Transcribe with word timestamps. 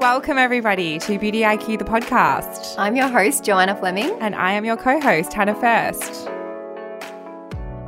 Welcome, 0.00 0.38
everybody, 0.38 1.00
to 1.00 1.18
Beauty 1.18 1.40
IQ, 1.40 1.80
the 1.80 1.84
podcast. 1.84 2.76
I'm 2.78 2.94
your 2.94 3.08
host, 3.08 3.42
Joanna 3.42 3.74
Fleming. 3.74 4.16
And 4.20 4.32
I 4.36 4.52
am 4.52 4.64
your 4.64 4.76
co 4.76 5.00
host, 5.00 5.32
Hannah 5.32 5.56
First. 5.56 6.28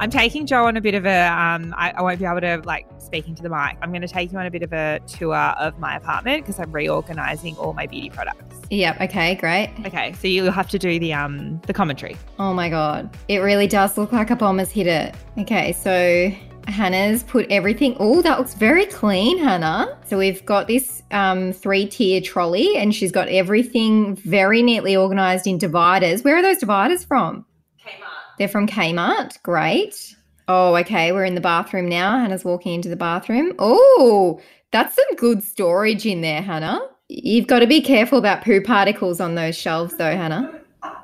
I'm 0.01 0.10
taking 0.10 0.45
Joe 0.45 0.66
on 0.66 0.77
a 0.77 0.80
bit 0.80 0.96
of 0.96 1.06
a, 1.06 1.28
um, 1.28 1.73
I, 1.78 1.92
I 1.92 2.02
won't 2.02 2.18
be 2.18 2.24
able 2.24 2.41
to 2.41 2.62
like 2.65 2.88
speaking 2.98 3.37
to 3.37 3.45
the 3.45 3.48
mic. 3.48 3.77
I'm 3.80 3.91
going 3.91 4.02
to 4.02 4.09
take 4.09 4.32
you 4.32 4.38
on 4.41 4.46
a 4.46 4.51
bit 4.51 4.65
of 4.65 4.73
a 4.73 4.98
tour 5.06 5.37
of 5.37 5.78
my 5.78 5.95
apartment 5.95 6.42
because 6.45 6.59
I'm 6.59 6.73
reorganizing 6.73 7.56
all 7.59 7.74
my 7.74 7.87
beauty 7.87 8.10
products. 8.10 8.56
Yep. 8.70 9.02
Okay. 9.02 9.37
Great. 9.37 9.73
Okay. 9.87 10.12
So 10.15 10.27
you'll 10.27 10.51
have 10.51 10.68
to 10.70 10.80
do 10.80 10.98
the, 10.98 11.12
um, 11.12 11.60
the 11.68 11.73
commentary. 11.73 12.16
Oh 12.40 12.52
my 12.52 12.68
God. 12.68 13.09
It 13.29 13.38
really 13.38 13.68
does 13.68 13.96
look 13.96 14.10
like 14.10 14.30
a 14.30 14.37
bomb 14.37 14.59
has 14.59 14.73
hit 14.73 14.88
it. 14.88 15.15
Okay. 15.38 15.73
So 15.74 16.32
Hannah's 16.70 17.23
put 17.23 17.47
everything. 17.51 17.97
Oh, 17.98 18.23
that 18.23 18.38
looks 18.38 18.55
very 18.55 18.87
clean, 18.87 19.38
Hannah. 19.38 19.98
So 20.06 20.19
we've 20.19 20.45
got 20.47 20.66
this 20.66 21.02
um, 21.10 21.52
three 21.52 21.87
tier 21.87 22.20
trolley, 22.20 22.77
and 22.77 22.95
she's 22.95 23.12
got 23.12 23.29
everything 23.29 24.16
very 24.16 24.62
neatly 24.62 24.96
organized 24.96 25.46
in 25.46 25.59
dividers. 25.59 26.23
Where 26.23 26.37
are 26.37 26.43
those 26.43 26.59
dividers 26.59 27.05
from? 27.05 27.45
Kmart. 27.84 28.38
They're 28.38 28.48
from 28.48 28.66
Kmart. 28.66 29.43
Great. 29.43 30.16
Oh, 30.48 30.74
okay. 30.77 31.12
We're 31.12 31.24
in 31.24 31.34
the 31.34 31.41
bathroom 31.41 31.88
now. 31.88 32.18
Hannah's 32.18 32.45
walking 32.45 32.74
into 32.74 32.88
the 32.88 32.96
bathroom. 32.96 33.52
Oh, 33.59 34.41
that's 34.73 34.95
some 34.95 35.16
good 35.16 35.43
storage 35.43 36.07
in 36.07 36.21
there, 36.21 36.43
Hannah. 36.43 36.80
You've 37.09 37.46
got 37.48 37.59
to 37.59 37.66
be 37.66 37.80
careful 37.80 38.18
about 38.18 38.45
poo 38.45 38.60
particles 38.60 39.21
on 39.21 39.35
those 39.35 39.57
shelves, 39.57 39.96
though, 39.96 40.16
Hannah. 40.16 40.60
I 40.82 40.95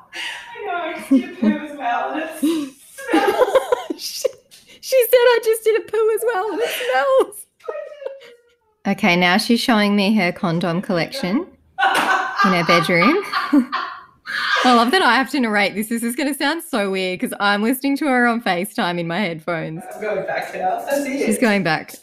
know, 0.64 0.72
I 0.72 1.34
poo 1.40 1.46
as 1.48 1.76
well. 1.76 2.12
And 2.12 2.22
it 2.22 2.74
smells. 3.10 4.26
She 4.86 5.04
said 5.06 5.16
I 5.16 5.40
just 5.42 5.64
did 5.64 5.82
a 5.82 5.90
poo 5.90 6.10
as 6.14 6.20
well 6.24 6.52
and 6.52 6.60
it 6.60 6.70
smells. 6.70 7.46
Okay, 8.86 9.16
now 9.16 9.36
she's 9.36 9.58
showing 9.58 9.96
me 9.96 10.14
her 10.14 10.30
condom 10.30 10.80
collection 10.80 11.38
in 11.38 12.52
her 12.52 12.64
bedroom. 12.68 13.16
I 14.64 14.74
love 14.74 14.92
that 14.92 15.02
I 15.02 15.16
have 15.16 15.28
to 15.30 15.40
narrate 15.40 15.74
this. 15.74 15.88
This 15.88 16.04
is 16.04 16.14
going 16.14 16.32
to 16.32 16.38
sound 16.38 16.62
so 16.62 16.92
weird 16.92 17.18
because 17.18 17.36
I'm 17.40 17.64
listening 17.64 17.96
to 17.96 18.06
her 18.06 18.28
on 18.28 18.40
FaceTime 18.40 19.00
in 19.00 19.08
my 19.08 19.18
headphones. 19.18 19.82
I'm 19.92 20.00
going 20.00 20.24
back 20.24 20.54
now. 20.54 20.76
I 20.88 21.00
see 21.00 21.26
She's 21.26 21.38
going 21.38 21.64
back. 21.64 21.96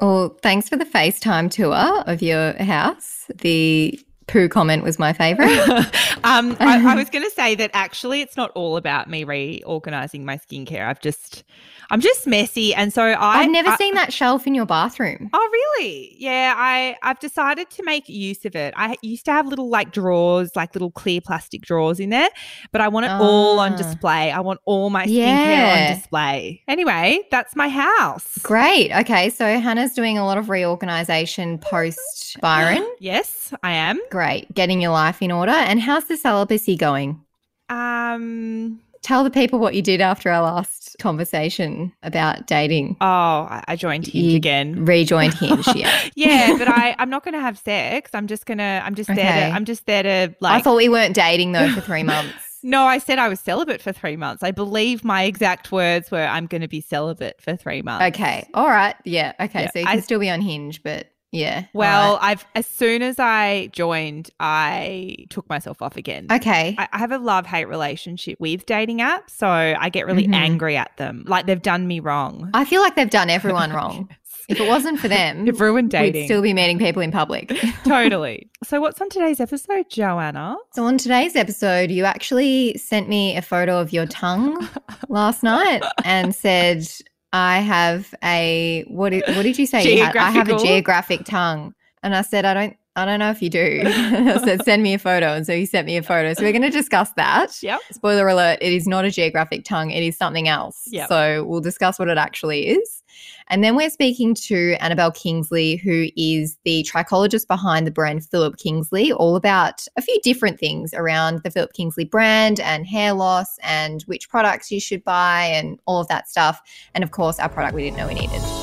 Well, 0.00 0.34
thanks 0.40 0.66
for 0.66 0.78
the 0.78 0.86
FaceTime 0.86 1.50
tour 1.50 2.02
of 2.06 2.22
your 2.22 2.54
house. 2.54 3.26
The 3.34 4.00
poo 4.28 4.48
comment 4.48 4.82
was 4.82 4.98
my 4.98 5.12
favorite. 5.12 5.50
um, 6.24 6.56
I, 6.58 6.80
I 6.86 6.94
was 6.96 7.10
going 7.10 7.24
to 7.24 7.30
say 7.30 7.54
that 7.56 7.70
actually 7.74 8.22
it's 8.22 8.38
not 8.38 8.50
all 8.52 8.78
about 8.78 9.10
me 9.10 9.24
reorganizing 9.24 10.24
my 10.24 10.38
skincare. 10.38 10.86
I've 10.86 11.00
just 11.00 11.44
I'm 11.90 12.00
just 12.00 12.26
messy, 12.26 12.74
and 12.74 12.92
so 12.92 13.02
I, 13.02 13.40
I've 13.42 13.50
never 13.50 13.70
I, 13.70 13.76
seen 13.76 13.94
that 13.94 14.12
shelf 14.12 14.46
in 14.46 14.54
your 14.54 14.66
bathroom. 14.66 15.28
Oh, 15.32 15.48
really? 15.52 16.14
Yeah, 16.18 16.54
I 16.56 16.96
I've 17.02 17.18
decided 17.18 17.68
to 17.70 17.82
make 17.82 18.08
use 18.08 18.44
of 18.44 18.54
it. 18.54 18.74
I 18.76 18.96
used 19.02 19.24
to 19.24 19.32
have 19.32 19.46
little 19.46 19.68
like 19.68 19.90
drawers, 19.92 20.54
like 20.54 20.74
little 20.74 20.90
clear 20.92 21.20
plastic 21.20 21.62
drawers 21.62 21.98
in 21.98 22.10
there, 22.10 22.28
but 22.72 22.80
I 22.80 22.88
want 22.88 23.06
it 23.06 23.10
all 23.12 23.58
on 23.58 23.72
Ah. 23.72 23.76
display. 23.76 24.30
I 24.30 24.40
want 24.40 24.60
all 24.64 24.90
my 24.90 25.06
skincare 25.06 25.88
on 25.90 25.94
display. 25.96 26.62
Anyway, 26.68 27.20
that's 27.30 27.56
my 27.56 27.68
house. 27.68 28.38
Great. 28.38 28.92
Okay, 28.92 29.30
so 29.30 29.44
Hannah's 29.58 29.92
doing 29.94 30.16
a 30.18 30.24
lot 30.24 30.38
of 30.38 30.48
reorganization 30.48 31.58
post 31.58 32.36
Byron. 32.40 32.86
Yes, 33.00 33.52
I 33.62 33.72
am. 33.72 33.98
Great. 34.10 34.52
Getting 34.54 34.80
your 34.80 34.92
life 34.92 35.22
in 35.22 35.32
order. 35.32 35.52
And 35.52 35.80
how's 35.80 36.04
the 36.04 36.16
celibacy 36.16 36.76
going? 36.76 37.20
Um. 37.68 38.80
Tell 39.02 39.24
the 39.24 39.30
people 39.30 39.58
what 39.58 39.74
you 39.74 39.80
did 39.82 40.00
after 40.00 40.30
our 40.30 40.42
last 40.42 40.96
conversation 41.00 41.92
about 42.02 42.46
dating. 42.46 42.96
Oh, 43.00 43.62
I, 43.66 43.74
joined 43.76 44.06
Hinge 44.06 44.24
You 44.24 44.36
again. 44.36 44.84
Rejoined 44.84 45.32
Hinge, 45.34 45.66
yeah. 45.74 46.08
yeah, 46.14 46.54
but 46.58 46.68
I 46.68 46.94
I'm 46.98 47.08
not 47.08 47.24
going 47.24 47.34
to 47.34 47.40
have 47.40 47.58
sex. 47.58 48.10
I'm 48.12 48.26
just 48.26 48.44
gonna 48.46 48.82
I'm 48.84 48.94
just 48.94 49.08
there 49.08 49.48
to 49.50 49.54
I'm 49.54 49.64
just 49.64 49.86
there 49.86 50.02
to 50.02 50.34
like. 50.40 50.52
I 50.52 50.60
thought 50.60 50.76
we 50.76 50.88
weren't 50.90 51.14
dating 51.14 51.52
though 51.52 51.70
for 51.72 51.80
three 51.80 52.02
months. 52.14 52.34
no, 52.62 52.84
I 52.84 52.98
said 52.98 53.18
I 53.18 53.28
was 53.28 53.40
celibate 53.40 53.80
for 53.80 53.92
three 53.92 54.16
months. 54.16 54.42
I 54.42 54.50
believe 54.50 55.02
my 55.02 55.22
exact 55.22 55.72
words 55.72 56.10
were, 56.10 56.22
"I'm 56.24 56.46
going 56.46 56.60
to 56.60 56.68
be 56.68 56.82
celibate 56.82 57.40
for 57.40 57.56
three 57.56 57.80
months." 57.80 58.04
Okay. 58.14 58.46
All 58.52 58.68
right. 58.68 58.94
Yeah. 59.04 59.32
Okay. 59.40 59.62
Yeah, 59.62 59.70
so 59.72 59.78
you 59.78 59.86
can 59.86 59.96
I- 59.96 60.00
still 60.00 60.20
be 60.20 60.28
on 60.28 60.42
Hinge, 60.42 60.82
but 60.82 61.06
yeah. 61.32 61.64
Well, 61.72 62.14
right. 62.14 62.30
I've 62.32 62.46
as 62.54 62.66
soon 62.66 63.02
as 63.02 63.18
I 63.18 63.68
joined, 63.72 64.30
I 64.40 65.16
took 65.30 65.48
myself 65.48 65.80
off 65.82 65.96
again. 65.96 66.26
okay. 66.30 66.74
I, 66.78 66.88
I 66.92 66.98
have 66.98 67.12
a 67.12 67.18
love 67.18 67.46
hate 67.46 67.68
relationship 67.68 68.38
with 68.40 68.66
dating 68.66 68.98
apps, 68.98 69.30
so 69.30 69.46
I 69.48 69.88
get 69.90 70.06
really 70.06 70.26
Mhm. 70.26 70.34
angry 70.34 70.76
at 70.76 70.96
them, 70.96 71.24
like 71.26 71.46
they've 71.46 71.60
done 71.62 71.86
me 71.86 72.00
wrong. 72.00 72.50
I 72.54 72.64
feel 72.64 72.80
like 72.82 72.96
they've 72.96 73.08
done 73.10 73.30
everyone 73.30 73.72
wrong. 73.74 74.08
If 74.48 74.58
it 74.60 74.66
wasn't 74.66 74.98
for 74.98 75.06
them, 75.06 75.44
They've 75.44 75.60
ruined 75.60 75.94
we'd 75.96 76.24
still 76.24 76.42
be 76.42 76.52
meeting 76.52 76.78
people 76.80 77.00
in 77.02 77.12
public. 77.12 77.52
totally. 77.84 78.50
So, 78.64 78.80
what's 78.80 79.00
on 79.00 79.08
today's 79.08 79.38
episode, 79.38 79.88
Joanna? 79.88 80.56
So 80.72 80.84
on 80.84 80.98
today's 80.98 81.36
episode, 81.36 81.92
you 81.92 82.04
actually 82.04 82.76
sent 82.76 83.08
me 83.08 83.36
a 83.36 83.42
photo 83.42 83.78
of 83.78 83.92
your 83.92 84.06
tongue 84.06 84.68
last 85.08 85.44
night 85.44 85.82
and 86.04 86.34
said, 86.34 86.84
"I 87.32 87.58
have 87.60 88.12
a 88.24 88.84
what? 88.88 89.10
Did, 89.10 89.24
what 89.36 89.42
did 89.42 89.58
you 89.58 89.66
say? 89.66 89.82
You 89.96 90.02
had- 90.04 90.16
I 90.16 90.30
have 90.30 90.48
a 90.48 90.52
geographic 90.64 91.24
tongue." 91.24 91.74
And 92.02 92.14
I 92.14 92.22
said, 92.22 92.44
"I 92.44 92.54
don't. 92.54 92.76
I 92.96 93.04
don't 93.04 93.18
know 93.18 93.30
if 93.30 93.40
you 93.42 93.50
do." 93.50 93.82
Said, 94.44 94.64
"Send 94.64 94.82
me 94.82 94.94
a 94.94 94.98
photo." 94.98 95.34
And 95.34 95.46
so 95.46 95.54
he 95.54 95.66
sent 95.66 95.86
me 95.86 95.96
a 95.96 96.02
photo. 96.02 96.34
So 96.34 96.42
we're 96.42 96.52
going 96.52 96.62
to 96.62 96.70
discuss 96.70 97.10
that. 97.16 97.62
Yep. 97.62 97.80
Spoiler 97.92 98.28
alert: 98.28 98.58
It 98.60 98.72
is 98.72 98.86
not 98.86 99.04
a 99.04 99.10
geographic 99.10 99.64
tongue. 99.64 99.90
It 99.90 100.02
is 100.02 100.16
something 100.16 100.48
else. 100.48 100.84
Yep. 100.88 101.08
So 101.08 101.44
we'll 101.44 101.60
discuss 101.60 101.98
what 101.98 102.08
it 102.08 102.18
actually 102.18 102.68
is. 102.68 103.02
And 103.48 103.64
then 103.64 103.74
we're 103.74 103.90
speaking 103.90 104.34
to 104.34 104.76
Anabel 104.80 105.14
Kingsley, 105.14 105.76
who 105.76 106.06
is 106.16 106.56
the 106.64 106.86
trichologist 106.88 107.48
behind 107.48 107.86
the 107.86 107.90
brand 107.90 108.24
Philip 108.24 108.56
Kingsley, 108.56 109.12
all 109.12 109.34
about 109.34 109.86
a 109.96 110.02
few 110.02 110.18
different 110.22 110.60
things 110.60 110.94
around 110.94 111.42
the 111.42 111.50
Philip 111.50 111.72
Kingsley 111.72 112.04
brand 112.04 112.60
and 112.60 112.86
hair 112.86 113.12
loss 113.12 113.58
and 113.62 114.02
which 114.02 114.28
products 114.28 114.70
you 114.70 114.80
should 114.80 115.02
buy 115.04 115.44
and 115.46 115.80
all 115.86 116.00
of 116.00 116.08
that 116.08 116.28
stuff. 116.28 116.60
And 116.94 117.02
of 117.02 117.10
course, 117.10 117.38
our 117.38 117.48
product 117.48 117.74
we 117.74 117.82
didn't 117.82 117.96
know 117.96 118.06
we 118.06 118.14
needed. 118.14 118.59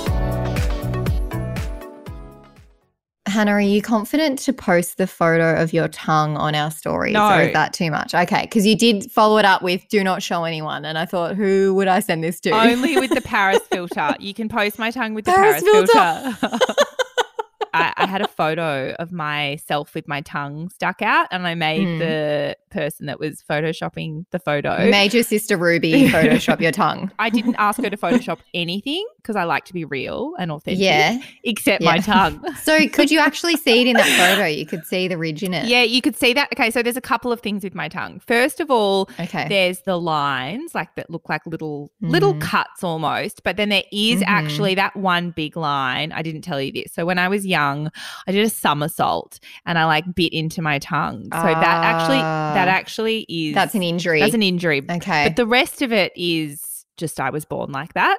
Hannah, 3.37 3.51
are 3.51 3.61
you 3.61 3.83
confident 3.83 4.39
to 4.39 4.51
post 4.53 4.97
the 4.97 5.05
photo 5.05 5.61
of 5.61 5.71
your 5.71 5.87
tongue 5.89 6.35
on 6.37 6.55
our 6.55 6.71
stories? 6.71 7.13
No. 7.13 7.29
Or 7.29 7.41
is 7.43 7.53
that 7.53 7.71
too 7.71 7.91
much? 7.91 8.15
Okay, 8.15 8.41
because 8.41 8.65
you 8.65 8.75
did 8.75 9.11
follow 9.11 9.37
it 9.37 9.45
up 9.45 9.61
with 9.61 9.87
do 9.89 10.03
not 10.03 10.23
show 10.23 10.43
anyone. 10.43 10.85
And 10.85 10.97
I 10.97 11.05
thought, 11.05 11.35
who 11.35 11.75
would 11.75 11.87
I 11.87 11.99
send 11.99 12.23
this 12.23 12.39
to? 12.41 12.49
Only 12.49 12.97
with 12.97 13.11
the 13.11 13.21
Paris 13.25 13.59
filter. 13.71 14.15
You 14.19 14.33
can 14.33 14.49
post 14.49 14.79
my 14.79 14.89
tongue 14.89 15.13
with 15.13 15.25
the 15.25 15.33
Paris 15.33 15.61
Paris, 15.63 15.91
filter. 15.91 16.31
filter. 16.47 16.65
I, 17.73 17.93
I 17.95 18.05
had 18.07 18.21
a 18.23 18.27
photo 18.27 18.95
of 18.97 19.11
myself 19.11 19.93
with 19.93 20.07
my 20.07 20.21
tongue 20.21 20.69
stuck 20.69 21.03
out, 21.03 21.27
and 21.29 21.45
I 21.45 21.53
made 21.53 21.83
Hmm. 21.85 21.99
the 21.99 22.57
person 22.77 23.07
that 23.07 23.19
was 23.19 23.43
photoshopping 23.49 24.25
the 24.31 24.39
photo. 24.39 24.83
Your 24.83 25.23
sister 25.23 25.57
Ruby 25.57 26.09
Photoshop 26.09 26.59
your 26.61 26.71
tongue. 26.71 27.11
I 27.17 27.29
didn't 27.29 27.55
ask 27.57 27.81
her 27.81 27.89
to 27.89 27.97
Photoshop 27.97 28.39
anything 28.53 29.05
because 29.17 29.35
I 29.35 29.45
like 29.45 29.65
to 29.65 29.73
be 29.73 29.83
real 29.85 30.33
and 30.37 30.51
authentic. 30.51 30.83
Yeah. 30.83 31.19
Except 31.43 31.81
my 31.83 31.97
tongue. 31.99 32.43
So 32.67 32.87
could 32.89 33.09
you 33.09 33.19
actually 33.19 33.55
see 33.55 33.81
it 33.81 33.87
in 33.87 33.95
that 33.95 34.05
photo? 34.17 34.45
You 34.45 34.65
could 34.65 34.85
see 34.85 35.07
the 35.07 35.17
ridge 35.17 35.41
in 35.43 35.53
it. 35.53 35.65
Yeah, 35.67 35.83
you 35.83 36.01
could 36.01 36.15
see 36.17 36.33
that. 36.33 36.49
Okay, 36.53 36.69
so 36.69 36.83
there's 36.83 36.97
a 36.97 37.01
couple 37.01 37.31
of 37.31 37.39
things 37.39 37.63
with 37.63 37.73
my 37.73 37.87
tongue. 37.87 38.19
First 38.27 38.59
of 38.59 38.69
all, 38.69 39.09
Okay. 39.19 39.47
there's 39.47 39.81
the 39.81 39.97
lines 39.97 40.75
like 40.75 40.93
that 40.95 41.09
look 41.09 41.29
like 41.29 41.45
little 41.45 41.91
little 42.01 42.33
Mhm. 42.33 42.41
cuts 42.41 42.83
almost 42.83 43.43
but 43.43 43.57
then 43.57 43.69
there 43.69 43.83
is 43.91 44.19
Mhm. 44.21 44.25
actually 44.27 44.75
that 44.75 44.95
one 44.95 45.31
big 45.31 45.55
line 45.57 46.11
i 46.11 46.21
didn't 46.21 46.41
tell 46.41 46.61
you 46.61 46.71
this 46.71 46.91
so 46.93 47.05
when 47.05 47.17
i 47.17 47.27
was 47.27 47.45
young 47.45 47.89
i 48.27 48.31
did 48.31 48.45
a 48.45 48.49
somersault 48.49 49.39
and 49.65 49.77
i 49.79 49.85
like 49.85 50.03
bit 50.15 50.31
into 50.33 50.61
my 50.61 50.77
tongue 50.79 51.23
so 51.23 51.41
that 51.41 51.83
actually 51.91 52.17
that 52.19 52.66
Ah. 52.69 52.73
actually 52.75 53.25
is 53.29 53.53
That's 53.55 53.75
an 53.75 53.83
injury. 53.83 54.19
that's 54.21 54.33
an 54.33 54.43
injury 54.43 54.83
okay. 54.89 55.25
but 55.27 55.35
the 55.35 55.45
rest 55.45 55.81
of 55.81 55.91
it 55.91 56.11
is 56.15 56.85
just 56.97 57.19
I 57.19 57.29
was 57.29 57.45
born 57.45 57.71
like 57.71 57.93
that. 57.93 58.17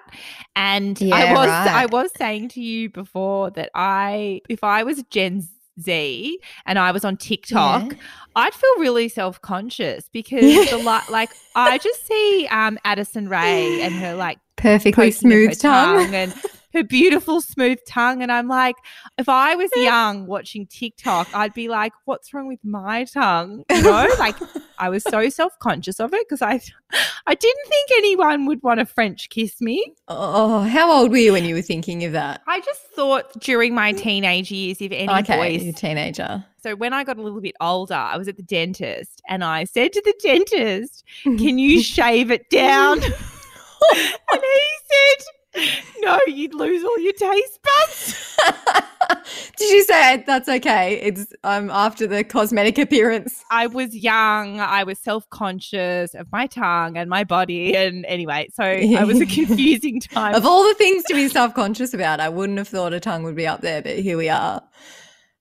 And 0.54 0.96
I 1.12 1.32
was 1.32 1.48
right. 1.48 1.68
I 1.68 1.86
was 1.86 2.10
saying 2.16 2.50
to 2.50 2.60
you 2.60 2.88
before 2.90 3.50
that 3.50 3.70
I 3.74 4.40
if 4.48 4.62
I 4.62 4.84
was 4.84 5.02
Gen 5.10 5.48
Z 5.80 6.38
and 6.66 6.78
I 6.78 6.92
was 6.92 7.04
on 7.04 7.16
TikTok, 7.16 7.90
Yeah. 7.92 7.98
I'd 8.36 8.54
feel 8.54 8.78
really 8.78 9.08
self-conscious 9.08 10.08
because 10.12 10.70
the 10.70 10.76
li- 10.78 11.10
like 11.12 11.30
I 11.56 11.78
just 11.78 12.06
see 12.06 12.46
um 12.52 12.78
Addison 12.84 13.28
Rae 13.28 13.80
and 13.82 13.94
her 13.94 14.14
like 14.14 14.38
Perfectly 14.56 14.92
poking 14.92 15.08
of 15.08 15.14
her 15.14 15.54
smooth 15.54 15.60
tongue. 15.60 16.14
and 16.14 16.34
her 16.74 16.82
beautiful 16.82 17.40
smooth 17.40 17.78
tongue. 17.86 18.22
And 18.22 18.30
I'm 18.30 18.48
like, 18.48 18.76
if 19.16 19.28
I 19.28 19.54
was 19.54 19.70
young 19.76 20.26
watching 20.26 20.66
TikTok, 20.66 21.28
I'd 21.34 21.54
be 21.54 21.68
like, 21.68 21.92
what's 22.04 22.32
wrong 22.32 22.48
with 22.48 22.64
my 22.64 23.04
tongue? 23.04 23.64
You 23.78 23.84
know, 23.84 24.08
like 24.18 24.34
I 24.78 24.88
was 24.88 25.04
so 25.04 25.28
self 25.28 25.56
conscious 25.60 26.00
of 26.00 26.12
it 26.12 26.26
because 26.28 26.42
I, 26.42 26.60
I 27.28 27.34
didn't 27.36 27.68
think 27.68 27.90
anyone 27.96 28.46
would 28.46 28.60
want 28.60 28.80
to 28.80 28.86
French 28.86 29.28
kiss 29.28 29.60
me. 29.60 29.94
Oh, 30.08 30.62
how 30.62 30.90
old 30.90 31.12
were 31.12 31.16
you 31.18 31.32
when 31.32 31.44
you 31.44 31.54
were 31.54 31.62
thinking 31.62 32.02
of 32.04 32.10
that? 32.12 32.42
I 32.48 32.60
just 32.60 32.80
thought 32.96 33.38
during 33.40 33.72
my 33.72 33.92
teenage 33.92 34.50
years, 34.50 34.78
if 34.80 34.90
any 34.90 35.12
okay, 35.20 35.36
boys 35.36 35.62
you're 35.62 35.70
a 35.70 35.76
teenager. 35.76 36.44
So 36.60 36.74
when 36.74 36.92
I 36.92 37.04
got 37.04 37.18
a 37.18 37.22
little 37.22 37.40
bit 37.40 37.54
older, 37.60 37.94
I 37.94 38.16
was 38.16 38.26
at 38.26 38.36
the 38.36 38.42
dentist 38.42 39.22
and 39.28 39.44
I 39.44 39.62
said 39.62 39.92
to 39.92 40.02
the 40.04 40.14
dentist, 40.20 41.04
Can 41.22 41.58
you 41.58 41.80
shave 41.82 42.32
it 42.32 42.50
down? 42.50 42.98
and 43.00 43.12
he 43.12 44.66
said, 44.90 45.24
No, 46.00 46.18
you'd 46.26 46.54
lose 46.54 46.84
all 46.84 46.98
your 47.00 47.12
taste 47.12 47.58
buds. 47.62 48.36
Did 49.58 49.70
you 49.72 49.84
say 49.84 50.22
that's 50.26 50.48
okay? 50.48 50.94
It's 51.02 51.32
I'm 51.42 51.64
um 51.64 51.70
after 51.70 52.06
the 52.06 52.22
cosmetic 52.22 52.78
appearance. 52.78 53.44
I 53.50 53.66
was 53.66 53.94
young. 53.94 54.60
I 54.60 54.84
was 54.84 54.98
self 54.98 55.28
conscious 55.30 56.14
of 56.14 56.30
my 56.30 56.46
tongue 56.46 56.96
and 56.96 57.10
my 57.10 57.24
body. 57.24 57.76
And 57.76 58.06
anyway, 58.06 58.48
so 58.54 58.62
I 58.62 59.04
was 59.04 59.20
a 59.20 59.26
confusing 59.40 60.00
time. 60.00 60.34
Of 60.34 60.46
all 60.46 60.66
the 60.66 60.74
things 60.74 61.02
to 61.04 61.14
be 61.14 61.28
self 61.28 61.52
conscious 61.52 61.92
about, 61.92 62.20
I 62.20 62.28
wouldn't 62.28 62.58
have 62.58 62.68
thought 62.68 62.92
a 62.92 63.00
tongue 63.00 63.24
would 63.24 63.36
be 63.36 63.46
up 63.46 63.60
there, 63.60 63.82
but 63.82 63.98
here 63.98 64.16
we 64.16 64.28
are. 64.28 64.62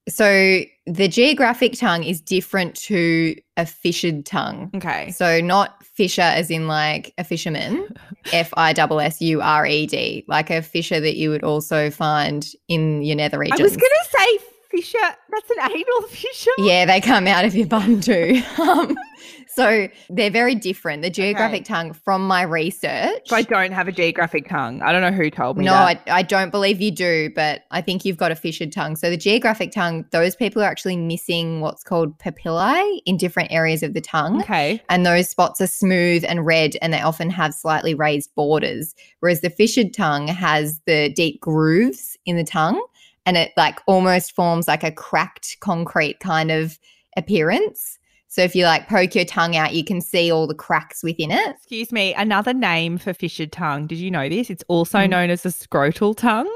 So 0.08 0.62
the 0.86 1.08
geographic 1.08 1.74
tongue 1.78 2.02
is 2.02 2.20
different 2.20 2.74
to 2.76 3.36
a 3.56 3.66
fissured 3.66 4.24
tongue. 4.24 4.70
okay. 4.74 5.10
So 5.10 5.40
not 5.40 5.84
fisher 5.84 6.22
as 6.22 6.50
in 6.50 6.66
like 6.66 7.12
a 7.18 7.24
fisherman, 7.24 7.88
F 8.32 8.52
I 8.56 8.70
S 8.70 8.78
S 8.78 9.20
U 9.20 9.40
R 9.40 9.66
E 9.66 9.86
D, 9.86 10.24
like 10.28 10.50
a 10.50 10.62
fisher 10.62 11.00
that 11.00 11.16
you 11.16 11.30
would 11.30 11.44
also 11.44 11.90
find 11.90 12.46
in 12.68 13.02
your 13.02 13.16
nether 13.16 13.38
regions. 13.38 13.60
I 13.60 13.64
was 13.64 13.76
going 13.76 13.90
to 13.90 14.18
say 14.18 14.38
fissure. 14.70 14.98
That's 15.30 15.50
an 15.50 15.70
anal 15.70 16.02
fissure. 16.08 16.50
Yeah, 16.58 16.86
they 16.86 17.00
come 17.00 17.26
out 17.26 17.44
of 17.44 17.54
your 17.54 17.66
bum 17.66 18.00
too. 18.00 18.42
Um, 18.58 18.96
so 19.58 19.88
they're 20.08 20.30
very 20.30 20.54
different. 20.54 21.02
The 21.02 21.10
geographic 21.10 21.64
tongue, 21.64 21.92
from 21.92 22.24
my 22.26 22.42
research, 22.42 23.22
So 23.26 23.34
I 23.34 23.42
don't 23.42 23.72
have 23.72 23.88
a 23.88 23.92
geographic 23.92 24.48
tongue. 24.48 24.80
I 24.82 24.92
don't 24.92 25.00
know 25.00 25.10
who 25.10 25.30
told 25.30 25.58
me 25.58 25.64
no, 25.64 25.72
that. 25.72 26.00
I, 26.06 26.18
I 26.18 26.22
don't 26.22 26.50
believe 26.50 26.80
you 26.80 26.92
do, 26.92 27.30
but 27.34 27.62
I 27.72 27.80
think 27.80 28.04
you've 28.04 28.16
got 28.16 28.30
a 28.30 28.36
fissured 28.36 28.70
tongue. 28.70 28.94
So 28.94 29.10
the 29.10 29.16
geographic 29.16 29.72
tongue, 29.72 30.04
those 30.12 30.36
people 30.36 30.62
are 30.62 30.66
actually 30.66 30.96
missing 30.96 31.60
what's 31.60 31.82
called 31.82 32.16
papillae 32.20 33.00
in 33.04 33.16
different 33.16 33.50
areas 33.50 33.82
of 33.82 33.94
the 33.94 34.00
tongue. 34.00 34.42
okay. 34.42 34.80
And 34.88 35.04
those 35.04 35.28
spots 35.28 35.60
are 35.60 35.66
smooth 35.66 36.24
and 36.28 36.46
red, 36.46 36.76
and 36.80 36.92
they 36.92 37.00
often 37.00 37.28
have 37.30 37.52
slightly 37.52 37.94
raised 37.94 38.32
borders. 38.36 38.94
Whereas 39.18 39.40
the 39.40 39.50
fissured 39.50 39.92
tongue 39.92 40.28
has 40.28 40.80
the 40.86 41.08
deep 41.10 41.40
grooves 41.40 42.16
in 42.26 42.36
the 42.36 42.44
tongue, 42.44 42.80
and 43.26 43.36
it 43.36 43.50
like 43.56 43.80
almost 43.86 44.36
forms 44.36 44.68
like 44.68 44.84
a 44.84 44.92
cracked 44.92 45.56
concrete 45.58 46.20
kind 46.20 46.52
of 46.52 46.78
appearance. 47.16 47.97
So 48.30 48.42
if 48.42 48.54
you 48.54 48.64
like 48.64 48.88
poke 48.88 49.14
your 49.14 49.24
tongue 49.24 49.56
out, 49.56 49.74
you 49.74 49.82
can 49.82 50.00
see 50.02 50.30
all 50.30 50.46
the 50.46 50.54
cracks 50.54 51.02
within 51.02 51.30
it. 51.30 51.48
Excuse 51.56 51.90
me, 51.92 52.12
another 52.14 52.52
name 52.52 52.98
for 52.98 53.14
fissured 53.14 53.52
tongue. 53.52 53.86
Did 53.86 53.98
you 53.98 54.10
know 54.10 54.28
this? 54.28 54.50
It's 54.50 54.64
also 54.68 54.98
Mm. 54.98 55.10
known 55.10 55.30
as 55.30 55.46
a 55.46 55.48
scrotal 55.48 56.14
tongue. 56.16 56.50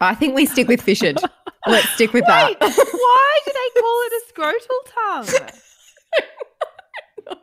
I 0.00 0.14
think 0.14 0.34
we 0.36 0.46
stick 0.46 0.68
with 0.68 0.80
fissured. 0.80 1.18
Let's 1.66 1.88
stick 1.90 2.12
with 2.12 2.24
Wait, 2.26 2.58
that. 2.60 2.60
why 2.60 3.38
do 3.44 3.52
they 3.52 3.80
call 3.80 4.00
it 4.06 4.12
a 4.12 4.22
scrotal 4.32 4.80
tongue? 4.94 5.50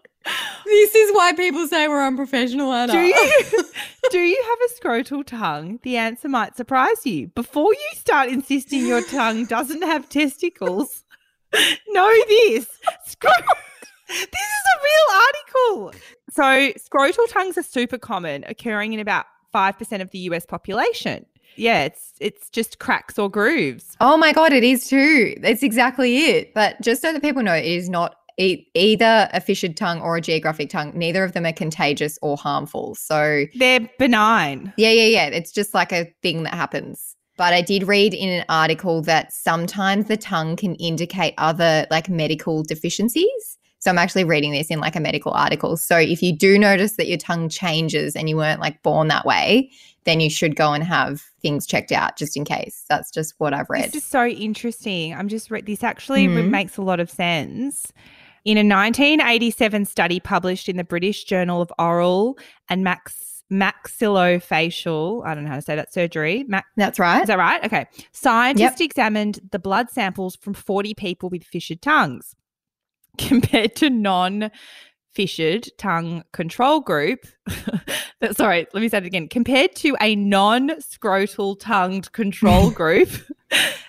this 0.66 0.96
is 0.96 1.12
why 1.16 1.34
people 1.34 1.68
say 1.68 1.88
we're 1.88 2.06
unprofessional, 2.06 2.74
Anna. 2.74 2.94
Do 2.94 3.00
you 3.00 3.14
do 4.12 4.20
you 4.20 4.44
have 4.44 4.60
a 4.60 4.74
scrotal 4.82 5.26
tongue? 5.26 5.80
The 5.84 5.98
answer 5.98 6.28
might 6.30 6.56
surprise 6.58 7.06
you. 7.06 7.28
Before 7.28 7.72
you 7.74 7.88
start 7.96 8.30
insisting 8.30 8.86
your 8.88 9.02
tongue 9.04 9.46
doesn't 9.46 9.84
have 9.84 10.10
testicles, 10.10 11.04
know 11.90 12.12
this. 12.28 12.68
Scro- 13.06 13.32
this 14.08 14.18
is 14.20 14.66
a 14.74 14.78
real 14.84 15.22
article. 15.86 16.00
So 16.32 16.44
scrotal 16.80 17.32
tongues 17.32 17.58
are 17.58 17.64
super 17.64 17.98
common, 17.98 18.44
occurring 18.48 18.94
in 18.94 19.00
about 19.00 19.26
five 19.52 19.78
percent 19.78 20.02
of 20.02 20.12
the 20.12 20.20
US 20.20 20.46
population. 20.46 21.26
Yeah, 21.56 21.84
it's 21.86 22.14
it's 22.20 22.50
just 22.50 22.80
cracks 22.80 23.18
or 23.18 23.30
grooves. 23.30 23.96
Oh 24.00 24.18
my 24.18 24.32
god, 24.34 24.54
it 24.54 24.64
is 24.64 24.88
too. 24.88 25.36
That's 25.42 25.64
exactly 25.64 26.18
it. 26.26 26.54
But 26.54 26.80
just 26.82 27.02
so 27.02 27.12
that 27.14 27.22
people 27.22 27.42
know, 27.42 27.56
it 27.56 27.66
is 27.66 27.90
not 27.90 28.16
e- 28.38 28.66
either 28.76 29.28
a 29.34 29.42
fissured 29.42 29.76
tongue 29.76 30.00
or 30.02 30.18
a 30.18 30.22
geographic 30.22 30.70
tongue. 30.70 30.92
Neither 30.96 31.24
of 31.24 31.34
them 31.34 31.46
are 31.48 31.54
contagious 31.54 32.20
or 32.22 32.38
harmful. 32.38 32.94
So 32.94 33.46
They're 33.56 33.90
benign. 33.98 34.72
yeah, 34.78 34.92
yeah, 34.92 35.06
yeah. 35.08 35.26
It's 35.28 35.52
just 35.52 35.74
like 35.74 35.92
a 35.92 36.14
thing 36.22 36.44
that 36.44 36.54
happens. 36.54 37.16
But 37.38 37.54
I 37.54 37.62
did 37.62 37.88
read 37.88 38.14
in 38.14 38.30
an 38.30 38.46
article 38.50 39.02
that 39.04 39.32
sometimes 39.32 40.08
the 40.08 40.18
tongue 40.18 40.56
can 40.56 40.76
indicate 40.76 41.34
other 41.38 41.86
like 41.92 42.10
medical 42.10 42.64
deficiencies. 42.64 43.58
So 43.80 43.92
I'm 43.92 44.00
actually 44.00 44.24
reading 44.24 44.52
this 44.52 44.72
in 44.72 44.80
like 44.80 44.96
a 44.96 45.00
medical 45.00 45.32
article. 45.34 45.78
So 45.78 45.98
if 45.98 46.24
you 46.24 46.36
do 46.36 46.58
notice 46.58 46.94
that 46.98 47.08
your 47.08 47.20
tongue 47.20 47.48
changes 47.48 48.16
and 48.16 48.28
you 48.28 48.36
weren't 48.36 48.60
like 48.60 48.82
born 48.82 49.08
that 49.10 49.24
way, 49.24 49.70
then 50.06 50.20
you 50.20 50.32
should 50.32 50.56
go 50.56 50.74
and 50.74 50.84
have 50.84 51.22
things 51.44 51.68
checked 51.68 51.92
out 51.92 52.18
just 52.18 52.36
in 52.36 52.44
case. 52.44 52.86
That's 52.90 53.12
just 53.12 53.36
what 53.38 53.54
I've 53.54 53.70
read. 53.70 53.86
This 53.92 53.96
is 53.98 54.04
so 54.04 54.26
interesting. 54.26 55.14
I'm 55.14 55.28
just 55.28 55.52
re- 55.52 55.62
this 55.62 55.84
actually 55.84 56.28
Mhm. 56.28 56.50
makes 56.50 56.76
a 56.78 56.82
lot 56.82 57.00
of 57.00 57.10
sense. 57.12 57.94
In 58.46 58.58
a 58.58 58.64
1987 58.64 59.86
study 59.86 60.20
published 60.20 60.70
in 60.70 60.78
the 60.78 60.84
British 60.84 61.26
Journal 61.26 61.62
of 61.62 61.72
Oral 61.78 62.38
and 62.70 62.84
Max 62.84 63.27
Maxillofacial, 63.52 65.26
I 65.26 65.34
don't 65.34 65.44
know 65.44 65.50
how 65.50 65.56
to 65.56 65.62
say 65.62 65.76
that 65.76 65.94
surgery. 65.94 66.46
Mac- 66.48 66.66
That's 66.76 67.00
right. 67.00 67.22
is 67.22 67.28
that 67.28 67.38
right? 67.38 67.64
Okay. 67.66 67.86
Scientists 68.12 68.82
examined 68.82 69.40
the 69.52 69.60
blood 69.60 69.90
samples 69.90 70.36
from 70.36 70.54
40 70.54 70.94
people 70.94 71.30
with 71.30 71.44
fissured 71.44 71.82
tongues 71.82 72.36
compared 73.18 73.76
to 73.78 73.90
non 73.90 74.52
fissured 75.14 75.68
tongue 75.78 76.24
control 76.34 76.80
group. 76.80 77.26
That- 78.20 78.36
Sorry, 78.36 78.66
let 78.74 78.82
me 78.82 78.90
say 78.90 78.98
it 78.98 79.06
again. 79.06 79.28
Compared 79.28 79.76
to 79.76 79.96
a 80.02 80.16
non 80.16 80.70
scrotal 80.82 81.56
tongued 81.60 82.12
control 82.14 82.72
group, 82.82 83.10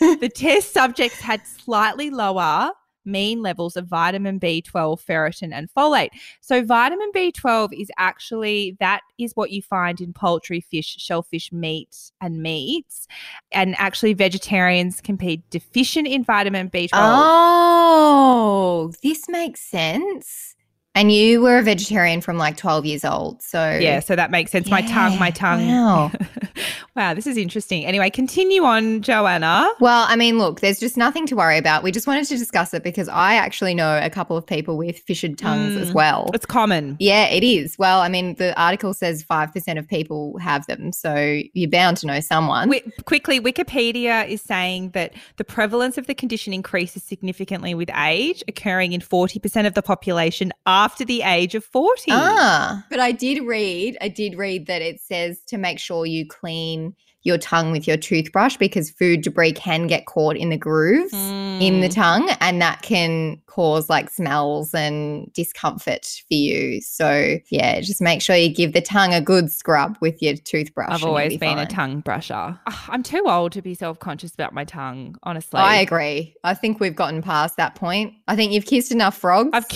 the 0.00 0.30
test 0.34 0.74
subjects 0.74 1.18
had 1.18 1.46
slightly 1.46 2.10
lower 2.10 2.70
mean 3.08 3.42
levels 3.42 3.76
of 3.76 3.86
vitamin 3.86 4.38
B12, 4.38 5.04
ferritin, 5.04 5.52
and 5.52 5.68
folate. 5.74 6.10
So, 6.40 6.64
vitamin 6.64 7.10
B12 7.14 7.80
is 7.80 7.90
actually 7.98 8.76
that 8.78 9.00
is 9.18 9.32
what 9.34 9.50
you 9.50 9.62
find 9.62 10.00
in 10.00 10.12
poultry, 10.12 10.60
fish, 10.60 10.96
shellfish, 10.98 11.52
meat, 11.52 12.12
and 12.20 12.42
meats. 12.42 13.08
And 13.50 13.74
actually, 13.78 14.14
vegetarians 14.14 15.00
can 15.00 15.16
be 15.16 15.42
deficient 15.50 16.06
in 16.06 16.22
vitamin 16.22 16.70
B12. 16.70 16.90
Oh, 16.92 18.92
this 19.02 19.28
makes 19.28 19.60
sense. 19.60 20.54
And 20.98 21.12
you 21.12 21.40
were 21.40 21.58
a 21.58 21.62
vegetarian 21.62 22.20
from 22.20 22.38
like 22.38 22.56
12 22.56 22.84
years 22.84 23.04
old. 23.04 23.40
So, 23.40 23.78
Yeah, 23.80 24.00
so 24.00 24.16
that 24.16 24.32
makes 24.32 24.50
sense. 24.50 24.68
My 24.68 24.82
tongue, 24.82 25.16
my 25.16 25.30
tongue. 25.30 25.68
wow. 25.68 26.10
wow, 26.96 27.14
this 27.14 27.24
is 27.24 27.36
interesting. 27.36 27.84
Anyway, 27.86 28.10
continue 28.10 28.64
on, 28.64 29.00
Joanna. 29.02 29.68
Well, 29.78 30.06
I 30.08 30.16
mean, 30.16 30.38
look, 30.38 30.58
there's 30.58 30.80
just 30.80 30.96
nothing 30.96 31.24
to 31.26 31.36
worry 31.36 31.56
about. 31.56 31.84
We 31.84 31.92
just 31.92 32.08
wanted 32.08 32.26
to 32.26 32.36
discuss 32.36 32.74
it 32.74 32.82
because 32.82 33.08
I 33.08 33.34
actually 33.34 33.74
know 33.74 34.00
a 34.02 34.10
couple 34.10 34.36
of 34.36 34.44
people 34.44 34.76
with 34.76 34.98
fissured 34.98 35.38
tongues 35.38 35.76
as 35.76 35.90
Mm. 35.90 35.94
well. 35.94 36.30
It's 36.34 36.46
common. 36.46 36.96
Yeah, 36.98 37.26
it 37.26 37.44
is. 37.44 37.78
Well, 37.78 38.00
I 38.00 38.08
mean, 38.08 38.34
the 38.34 38.60
article 38.60 38.92
says 38.92 39.22
5% 39.22 39.78
of 39.78 39.86
people 39.86 40.36
have 40.38 40.66
them. 40.66 40.90
So 40.90 41.40
you're 41.54 41.70
bound 41.70 41.98
to 41.98 42.06
know 42.08 42.18
someone. 42.18 42.72
Quickly, 43.04 43.38
Wikipedia 43.40 44.28
is 44.28 44.42
saying 44.42 44.90
that 44.94 45.14
the 45.36 45.44
prevalence 45.44 45.96
of 45.96 46.08
the 46.08 46.14
condition 46.14 46.52
increases 46.52 47.04
significantly 47.04 47.72
with 47.72 47.88
age, 47.96 48.42
occurring 48.48 48.94
in 48.94 49.00
40% 49.00 49.64
of 49.64 49.74
the 49.74 49.82
population 49.82 50.52
after 50.66 50.87
the 50.96 51.22
age 51.22 51.54
of 51.54 51.64
40. 51.64 52.10
Ah, 52.10 52.84
but 52.90 53.00
I 53.00 53.12
did 53.12 53.42
read, 53.44 53.96
I 54.00 54.08
did 54.08 54.36
read 54.36 54.66
that 54.66 54.82
it 54.82 55.00
says 55.00 55.40
to 55.48 55.58
make 55.58 55.78
sure 55.78 56.06
you 56.06 56.26
clean 56.26 56.94
your 57.24 57.36
tongue 57.36 57.72
with 57.72 57.86
your 57.86 57.96
toothbrush 57.96 58.56
because 58.56 58.90
food 58.92 59.20
debris 59.22 59.52
can 59.52 59.86
get 59.88 60.06
caught 60.06 60.36
in 60.36 60.50
the 60.50 60.56
grooves 60.56 61.12
in 61.12 61.80
the 61.80 61.88
Mm. 61.88 61.94
tongue 61.94 62.30
and 62.40 62.62
that 62.62 62.80
can 62.82 63.42
cause 63.46 63.90
like 63.90 64.08
smells 64.08 64.72
and 64.72 65.30
discomfort 65.34 66.06
for 66.06 66.34
you. 66.34 66.80
So, 66.80 67.38
yeah, 67.50 67.80
just 67.80 68.00
make 68.00 68.22
sure 68.22 68.36
you 68.36 68.54
give 68.54 68.72
the 68.72 68.80
tongue 68.80 69.12
a 69.12 69.20
good 69.20 69.50
scrub 69.50 69.98
with 70.00 70.22
your 70.22 70.36
toothbrush. 70.36 70.88
I've 70.90 71.04
always 71.04 71.32
be 71.32 71.38
been 71.38 71.58
a 71.58 71.66
tongue 71.66 72.02
brusher. 72.02 72.58
Ugh, 72.66 72.74
I'm 72.88 73.02
too 73.02 73.24
old 73.26 73.50
to 73.52 73.62
be 73.62 73.74
self 73.74 73.98
conscious 73.98 74.32
about 74.32 74.54
my 74.54 74.64
tongue, 74.64 75.16
honestly. 75.24 75.58
I 75.58 75.76
agree. 75.80 76.34
I 76.44 76.54
think 76.54 76.78
we've 76.78 76.96
gotten 76.96 77.20
past 77.20 77.56
that 77.56 77.74
point. 77.74 78.14
I 78.28 78.36
think 78.36 78.52
you've 78.52 78.64
kissed 78.66 78.92
enough 78.92 79.18
frogs. 79.18 79.50
I've, 79.52 79.66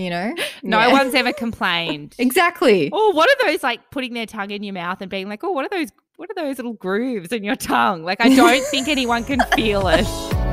you 0.00 0.10
know, 0.10 0.34
no 0.62 0.78
Yeah. 0.78 0.92
one's 0.92 1.14
ever 1.14 1.32
complained. 1.32 2.14
exactly. 2.18 2.88
Oh, 2.92 3.10
what 3.14 3.28
are 3.30 3.46
those 3.46 3.62
like 3.62 3.90
putting 3.90 4.14
their 4.14 4.26
tongue 4.26 4.50
in 4.50 4.62
your 4.62 4.74
mouth 4.74 5.00
and 5.00 5.10
being 5.10 5.28
like, 5.28 5.44
oh, 5.44 5.50
what 5.52 5.64
are 5.64 5.68
those? 5.78 5.88
What 6.16 6.28
are 6.30 6.34
those 6.34 6.58
little 6.58 6.74
grooves 6.74 7.32
in 7.32 7.44
your 7.44 7.56
tongue? 7.56 8.02
Like, 8.04 8.20
I 8.20 8.34
don't 8.34 8.64
think 8.66 8.88
anyone 8.88 9.24
can 9.24 9.40
feel 9.54 9.88
it. 9.88 10.06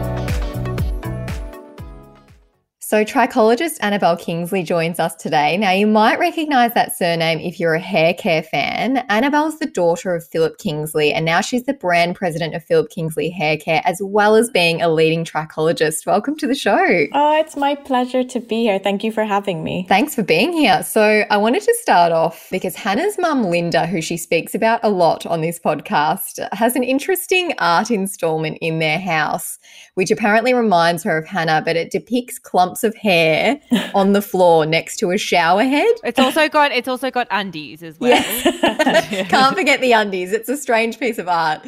So, 2.90 3.04
trichologist 3.04 3.80
Anabel 3.80 4.18
Kingsley 4.18 4.64
joins 4.64 4.98
us 4.98 5.14
today. 5.14 5.58
Now, 5.58 5.72
you 5.72 5.86
might 5.86 6.20
recognize 6.20 6.74
that 6.74 6.96
surname 6.96 7.38
if 7.38 7.60
you're 7.60 7.74
a 7.74 7.82
hair 7.82 8.14
care 8.14 8.42
fan. 8.42 9.06
Anabel's 9.10 9.60
the 9.60 9.66
daughter 9.66 10.16
of 10.16 10.26
Philip 10.26 10.58
Kingsley, 10.58 11.12
and 11.12 11.26
now 11.26 11.42
she's 11.42 11.66
the 11.66 11.74
brand 11.74 12.16
president 12.16 12.56
of 12.56 12.64
Philip 12.64 12.90
Kingsley 12.90 13.30
Hair 13.30 13.58
Care, 13.58 13.82
as 13.84 14.00
well 14.02 14.38
as 14.38 14.50
being 14.50 14.82
a 14.82 14.88
leading 14.88 15.26
trichologist. 15.26 16.06
Welcome 16.06 16.38
to 16.38 16.48
the 16.48 16.56
show. 16.56 17.08
Oh, 17.12 17.38
it's 17.38 17.58
my 17.58 17.76
pleasure 17.76 18.24
to 18.24 18.40
be 18.40 18.62
here. 18.62 18.80
Thank 18.80 19.04
you 19.04 19.12
for 19.12 19.26
having 19.26 19.66
me. 19.66 19.86
Thanks 19.90 20.16
for 20.16 20.24
being 20.24 20.54
here. 20.54 20.82
So, 20.84 21.26
I 21.30 21.36
wanted 21.36 21.64
to 21.64 21.76
start 21.82 22.14
off 22.14 22.48
because 22.52 22.76
Hannah's 22.76 23.18
mum, 23.20 23.44
Linda, 23.44 23.86
who 23.86 24.02
she 24.02 24.16
speaks 24.16 24.56
about 24.56 24.80
a 24.82 24.90
lot 24.90 25.26
on 25.26 25.42
this 25.42 25.60
podcast, 25.60 26.48
has 26.54 26.78
an 26.78 26.84
interesting 26.84 27.52
art 27.60 27.92
installment 27.92 28.60
in 28.62 28.80
their 28.80 28.98
house, 28.98 29.60
which 29.96 30.10
apparently 30.10 30.54
reminds 30.54 31.04
her 31.04 31.18
of 31.18 31.28
Hannah, 31.28 31.62
but 31.66 31.76
it 31.76 31.92
depicts 31.92 32.40
clumps 32.40 32.77
of 32.84 32.96
hair 32.96 33.60
on 33.94 34.14
the 34.14 34.22
floor 34.22 34.66
next 34.66 34.98
to 34.98 35.12
a 35.12 35.18
shower 35.18 35.64
head. 35.64 35.94
It's 36.04 36.20
also 36.20 36.50
got 36.50 36.72
it's 36.72 36.88
also 36.88 37.12
got 37.12 37.28
undies 37.32 37.84
as 37.84 38.00
well. 38.00 38.12
Yes. 38.12 39.28
Can't 39.30 39.56
forget 39.56 39.82
the 39.82 39.92
undies. 39.92 40.32
It's 40.32 40.50
a 40.50 40.58
strange 40.58 41.00
piece 41.00 41.18
of 41.18 41.28
art. 41.28 41.66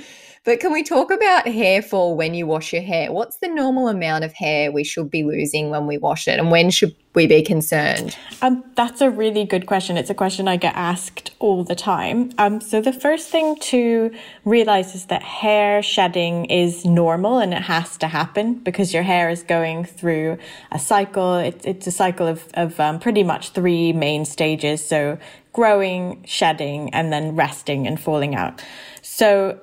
But 0.49 0.61
can 0.61 0.71
we 0.71 0.81
talk 0.81 1.11
about 1.11 1.47
hair 1.47 1.83
fall 1.83 2.15
when 2.15 2.33
you 2.33 2.47
wash 2.47 2.73
your 2.73 2.81
hair? 2.81 3.11
What's 3.11 3.37
the 3.37 3.47
normal 3.47 3.87
amount 3.87 4.23
of 4.23 4.33
hair 4.33 4.71
we 4.71 4.83
should 4.83 5.11
be 5.11 5.21
losing 5.21 5.69
when 5.69 5.85
we 5.85 5.99
wash 5.99 6.27
it? 6.27 6.39
And 6.39 6.49
when 6.49 6.71
should 6.71 6.95
we 7.13 7.27
be 7.27 7.43
concerned? 7.43 8.17
Um, 8.41 8.63
that's 8.73 8.99
a 8.99 9.11
really 9.11 9.45
good 9.45 9.67
question. 9.67 9.95
It's 9.95 10.09
a 10.09 10.15
question 10.15 10.47
I 10.47 10.57
get 10.57 10.75
asked 10.75 11.35
all 11.37 11.63
the 11.63 11.75
time. 11.75 12.31
Um, 12.39 12.61
so 12.61 12.81
the 12.81 12.91
first 12.91 13.29
thing 13.29 13.57
to 13.57 14.11
realize 14.43 14.95
is 14.95 15.05
that 15.05 15.21
hair 15.21 15.83
shedding 15.83 16.45
is 16.45 16.83
normal 16.83 17.37
and 17.37 17.53
it 17.53 17.61
has 17.61 17.95
to 17.97 18.07
happen 18.07 18.55
because 18.55 18.91
your 18.91 19.03
hair 19.03 19.29
is 19.29 19.43
going 19.43 19.85
through 19.85 20.39
a 20.71 20.79
cycle. 20.79 21.35
It's, 21.35 21.63
it's 21.63 21.85
a 21.85 21.91
cycle 21.91 22.25
of, 22.25 22.47
of 22.55 22.79
um, 22.79 22.99
pretty 22.99 23.21
much 23.21 23.51
three 23.51 23.93
main 23.93 24.25
stages. 24.25 24.83
So 24.83 25.19
growing, 25.53 26.23
shedding, 26.25 26.91
and 26.91 27.13
then 27.13 27.35
resting 27.35 27.85
and 27.85 28.01
falling 28.01 28.33
out. 28.33 28.63
So 29.03 29.59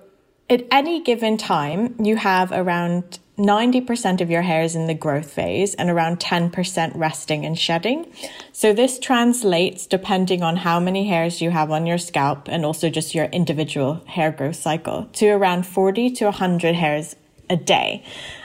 at 0.49 0.65
any 0.71 1.03
given 1.03 1.37
time, 1.37 1.97
you 2.03 2.17
have 2.17 2.53
around 2.53 3.19
90% 3.39 4.21
of 4.21 4.31
your 4.31 4.43
hair 4.43 4.63
is 4.63 4.75
in 4.75 4.87
the 4.87 4.95
growth 4.95 5.31
phase 5.31 5.75
and 5.75 5.91
around 5.91 6.21
10% 6.21 6.93
resting 6.95 7.45
and 7.45 7.59
shedding. 7.59 8.11
So 8.53 8.73
this 8.73 8.99
translates 8.99 9.87
depending 9.87 10.43
on 10.43 10.57
how 10.57 10.81
many 10.81 11.07
hairs 11.09 11.43
you 11.43 11.51
have 11.51 11.71
on 11.71 11.85
your 11.85 11.99
scalp 11.99 12.49
and 12.49 12.65
also 12.65 12.89
just 12.89 13.15
your 13.15 13.27
individual 13.27 14.03
hair 14.07 14.31
growth 14.31 14.57
cycle 14.57 15.09
to 15.15 15.29
around 15.29 15.67
40 15.67 16.11
to 16.13 16.25
100 16.27 16.75
hairs 16.75 17.17
a 17.51 17.57
day. 17.57 18.03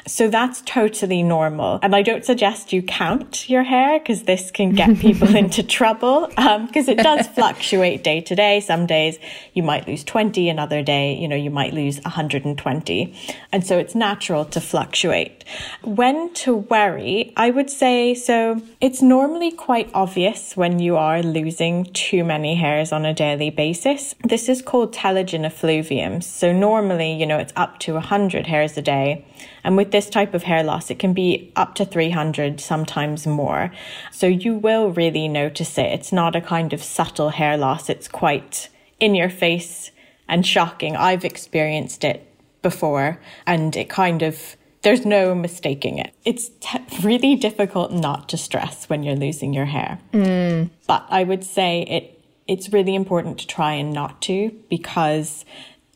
So 0.08 0.30
that's 0.30 0.62
totally 0.62 1.24
normal. 1.24 1.80
And 1.82 1.96
I 1.96 2.02
don't 2.02 2.26
suggest 2.26 2.74
you 2.74 2.82
count 2.82 3.50
your 3.50 3.64
hair 3.64 4.00
because 4.00 4.24
this 4.24 4.52
can 4.52 4.72
get 4.72 4.98
people 5.00 5.36
into 5.36 5.64
trouble 5.64 6.28
because 6.28 6.88
um, 6.88 6.98
it 6.98 6.98
does 6.98 7.28
fluctuate 7.36 8.04
day 8.04 8.22
to 8.22 8.36
day. 8.36 8.60
Some 8.60 8.86
days 8.86 9.20
you 9.54 9.64
might 9.64 9.88
lose 9.88 10.04
20, 10.04 10.50
another 10.50 10.82
day, 10.82 11.16
you 11.16 11.28
know, 11.28 11.36
you 11.36 11.52
might 11.52 11.74
lose 11.74 12.00
120. 12.02 13.16
And 13.52 13.66
so 13.66 13.78
it's 13.78 13.96
natural 13.96 14.46
to 14.46 14.62
fluctuate. 14.62 15.44
When 15.84 16.34
to 16.36 16.56
worry, 16.56 17.34
I 17.38 17.52
would 17.52 17.70
say 17.70 18.14
so 18.16 18.62
it's 18.80 19.02
normally 19.02 19.52
quite 19.52 19.90
obvious 19.94 20.56
when 20.56 20.80
you 20.80 20.98
are 20.98 21.22
losing 21.22 21.86
too 21.86 22.24
many 22.24 22.56
hairs 22.56 22.92
on 22.92 23.06
a 23.06 23.14
daily 23.14 23.50
basis. 23.50 24.16
This 24.24 24.50
is 24.50 24.62
called 24.62 24.94
telogen 24.94 25.46
effluvium. 25.46 26.22
So 26.22 26.52
normally, 26.52 27.14
you 27.14 27.26
know, 27.26 27.38
it's 27.38 27.54
up 27.56 27.80
to 27.80 27.94
100 27.94 28.48
hairs 28.48 28.78
a 28.78 28.82
day. 28.82 29.26
And 29.64 29.78
with 29.78 29.91
this 29.92 30.10
type 30.10 30.34
of 30.34 30.44
hair 30.44 30.64
loss, 30.64 30.90
it 30.90 31.00
can 31.00 31.14
be 31.14 31.52
up 31.56 31.76
to 31.76 31.86
300, 31.86 32.60
sometimes 32.60 33.28
more. 33.28 33.72
So 34.12 34.28
you 34.28 34.56
will 34.56 34.92
really 34.92 35.28
notice 35.28 35.78
it. 35.78 35.88
It's 35.88 36.12
not 36.12 36.36
a 36.36 36.42
kind 36.42 36.74
of 36.74 36.84
subtle 36.84 37.30
hair 37.30 37.58
loss, 37.58 37.90
it's 37.90 38.08
quite 38.08 38.70
in 39.00 39.16
your 39.16 39.30
face 39.30 39.92
and 40.28 40.46
shocking. 40.46 40.96
I've 40.96 41.26
experienced 41.26 42.04
it 42.04 42.28
before, 42.62 43.20
and 43.46 43.76
it 43.76 43.90
kind 43.90 44.22
of 44.22 44.56
there's 44.84 45.06
no 45.06 45.36
mistaking 45.36 46.00
it. 46.00 46.12
It's 46.26 46.50
t- 46.60 46.80
really 47.04 47.36
difficult 47.36 47.92
not 47.92 48.30
to 48.30 48.38
stress 48.38 48.90
when 48.90 49.04
you're 49.04 49.16
losing 49.16 49.54
your 49.54 49.66
hair. 49.66 50.00
Mm. 50.12 50.72
But 50.88 51.06
I 51.10 51.24
would 51.24 51.44
say 51.44 51.84
it 51.84 52.18
it's 52.48 52.74
really 52.74 52.96
important 52.96 53.38
to 53.40 53.48
try 53.48 53.74
and 53.74 53.94
not 53.94 54.22
to 54.24 54.50
because 54.70 55.46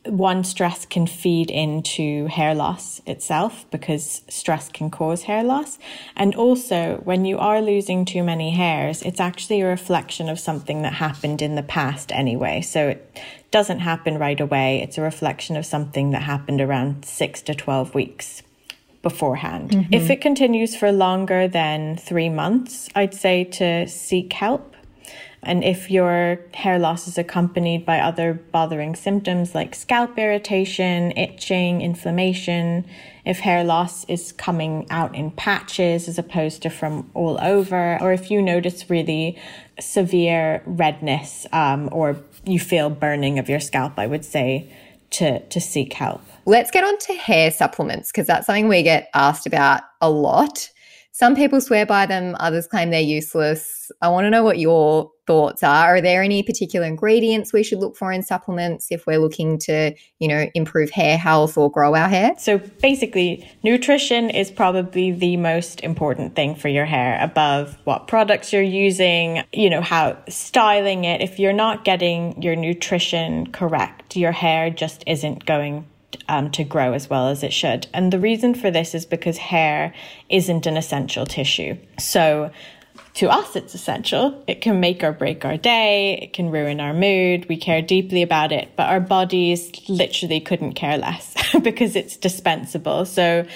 one 0.08 0.44
stress 0.44 0.86
can 0.86 1.06
feed 1.06 1.50
into 1.50 2.26
hair 2.26 2.54
loss 2.54 3.00
itself 3.06 3.66
because 3.70 4.22
stress 4.28 4.68
can 4.68 4.90
cause 4.90 5.22
hair 5.22 5.42
loss. 5.42 5.78
And 6.16 6.34
also, 6.34 7.00
when 7.04 7.24
you 7.24 7.38
are 7.38 7.60
losing 7.60 8.04
too 8.04 8.22
many 8.22 8.50
hairs, 8.50 9.02
it's 9.02 9.20
actually 9.20 9.60
a 9.60 9.66
reflection 9.66 10.28
of 10.28 10.38
something 10.38 10.82
that 10.82 10.94
happened 10.94 11.42
in 11.42 11.54
the 11.54 11.62
past 11.62 12.12
anyway. 12.12 12.60
So 12.60 12.88
it 12.88 13.20
doesn't 13.50 13.80
happen 13.80 14.18
right 14.18 14.40
away. 14.40 14.82
It's 14.82 14.98
a 14.98 15.02
reflection 15.02 15.56
of 15.56 15.66
something 15.66 16.10
that 16.12 16.22
happened 16.22 16.60
around 16.60 17.04
six 17.04 17.42
to 17.42 17.54
12 17.54 17.94
weeks 17.94 18.42
beforehand. 19.02 19.70
Mm-hmm. 19.70 19.94
If 19.94 20.10
it 20.10 20.20
continues 20.20 20.76
for 20.76 20.92
longer 20.92 21.48
than 21.48 21.96
three 21.96 22.28
months, 22.28 22.88
I'd 22.94 23.14
say 23.14 23.44
to 23.44 23.86
seek 23.88 24.32
help 24.32 24.75
and 25.46 25.62
if 25.62 25.92
your 25.92 26.40
hair 26.54 26.76
loss 26.76 27.06
is 27.06 27.16
accompanied 27.16 27.86
by 27.86 28.00
other 28.00 28.34
bothering 28.34 28.96
symptoms 28.96 29.54
like 29.54 29.76
scalp 29.76 30.18
irritation, 30.18 31.12
itching, 31.12 31.82
inflammation, 31.82 32.84
if 33.24 33.38
hair 33.38 33.62
loss 33.62 34.04
is 34.06 34.32
coming 34.32 34.88
out 34.90 35.14
in 35.14 35.30
patches 35.30 36.08
as 36.08 36.18
opposed 36.18 36.62
to 36.62 36.68
from 36.68 37.08
all 37.14 37.38
over, 37.40 37.96
or 38.00 38.12
if 38.12 38.28
you 38.28 38.42
notice 38.42 38.90
really 38.90 39.38
severe 39.78 40.64
redness 40.66 41.46
um, 41.52 41.88
or 41.92 42.16
you 42.44 42.58
feel 42.58 42.90
burning 42.90 43.38
of 43.38 43.48
your 43.48 43.60
scalp, 43.60 44.00
I 44.00 44.08
would 44.08 44.24
say 44.24 44.68
to, 45.10 45.38
to 45.38 45.60
seek 45.60 45.92
help. 45.92 46.22
Let's 46.44 46.72
get 46.72 46.82
on 46.82 46.98
to 46.98 47.14
hair 47.14 47.52
supplements 47.52 48.10
because 48.10 48.26
that's 48.26 48.46
something 48.46 48.66
we 48.66 48.82
get 48.82 49.10
asked 49.14 49.46
about 49.46 49.82
a 50.00 50.10
lot. 50.10 50.70
Some 51.12 51.36
people 51.36 51.60
swear 51.60 51.86
by 51.86 52.06
them, 52.06 52.34
others 52.40 52.66
claim 52.66 52.90
they're 52.90 53.00
useless. 53.00 53.92
I 54.02 54.08
want 54.08 54.24
to 54.24 54.30
know 54.30 54.42
what 54.42 54.58
your 54.58 55.12
thoughts 55.26 55.62
are. 55.62 55.96
Are 55.96 56.00
there 56.00 56.22
any 56.22 56.42
particular 56.42 56.86
ingredients 56.86 57.52
we 57.52 57.62
should 57.62 57.78
look 57.78 57.96
for 57.96 58.12
in 58.12 58.22
supplements 58.22 58.88
if 58.90 59.06
we're 59.06 59.18
looking 59.18 59.58
to, 59.60 59.94
you 60.18 60.28
know, 60.28 60.46
improve 60.54 60.90
hair 60.90 61.18
health 61.18 61.56
or 61.56 61.70
grow 61.70 61.94
our 61.94 62.08
hair? 62.08 62.34
So 62.38 62.58
basically, 62.58 63.48
nutrition 63.62 64.30
is 64.30 64.50
probably 64.50 65.12
the 65.12 65.36
most 65.36 65.80
important 65.80 66.36
thing 66.36 66.54
for 66.54 66.68
your 66.68 66.86
hair 66.86 67.18
above 67.20 67.76
what 67.84 68.06
products 68.06 68.52
you're 68.52 68.62
using, 68.62 69.42
you 69.52 69.70
know, 69.70 69.80
how 69.80 70.16
styling 70.28 71.04
it. 71.04 71.20
If 71.20 71.38
you're 71.38 71.52
not 71.52 71.84
getting 71.84 72.40
your 72.40 72.56
nutrition 72.56 73.52
correct, 73.52 74.16
your 74.16 74.32
hair 74.32 74.70
just 74.70 75.02
isn't 75.06 75.46
going 75.46 75.86
um, 76.28 76.50
to 76.52 76.64
grow 76.64 76.92
as 76.92 77.08
well 77.08 77.28
as 77.28 77.42
it 77.42 77.52
should. 77.52 77.86
And 77.92 78.12
the 78.12 78.18
reason 78.18 78.54
for 78.54 78.70
this 78.70 78.94
is 78.94 79.06
because 79.06 79.36
hair 79.36 79.94
isn't 80.28 80.66
an 80.66 80.76
essential 80.76 81.26
tissue. 81.26 81.76
So 81.98 82.50
to 83.16 83.30
us, 83.30 83.56
it's 83.56 83.74
essential. 83.74 84.44
It 84.46 84.60
can 84.60 84.78
make 84.78 85.02
or 85.02 85.12
break 85.12 85.44
our 85.44 85.56
day. 85.56 86.18
It 86.20 86.34
can 86.34 86.50
ruin 86.50 86.80
our 86.80 86.92
mood. 86.92 87.48
We 87.48 87.56
care 87.56 87.80
deeply 87.80 88.22
about 88.22 88.52
it, 88.52 88.68
but 88.76 88.88
our 88.88 89.00
bodies 89.00 89.88
literally 89.88 90.38
couldn't 90.38 90.74
care 90.74 90.98
less 90.98 91.34
because 91.62 91.96
it's 91.96 92.16
dispensable. 92.16 93.06
So 93.06 93.46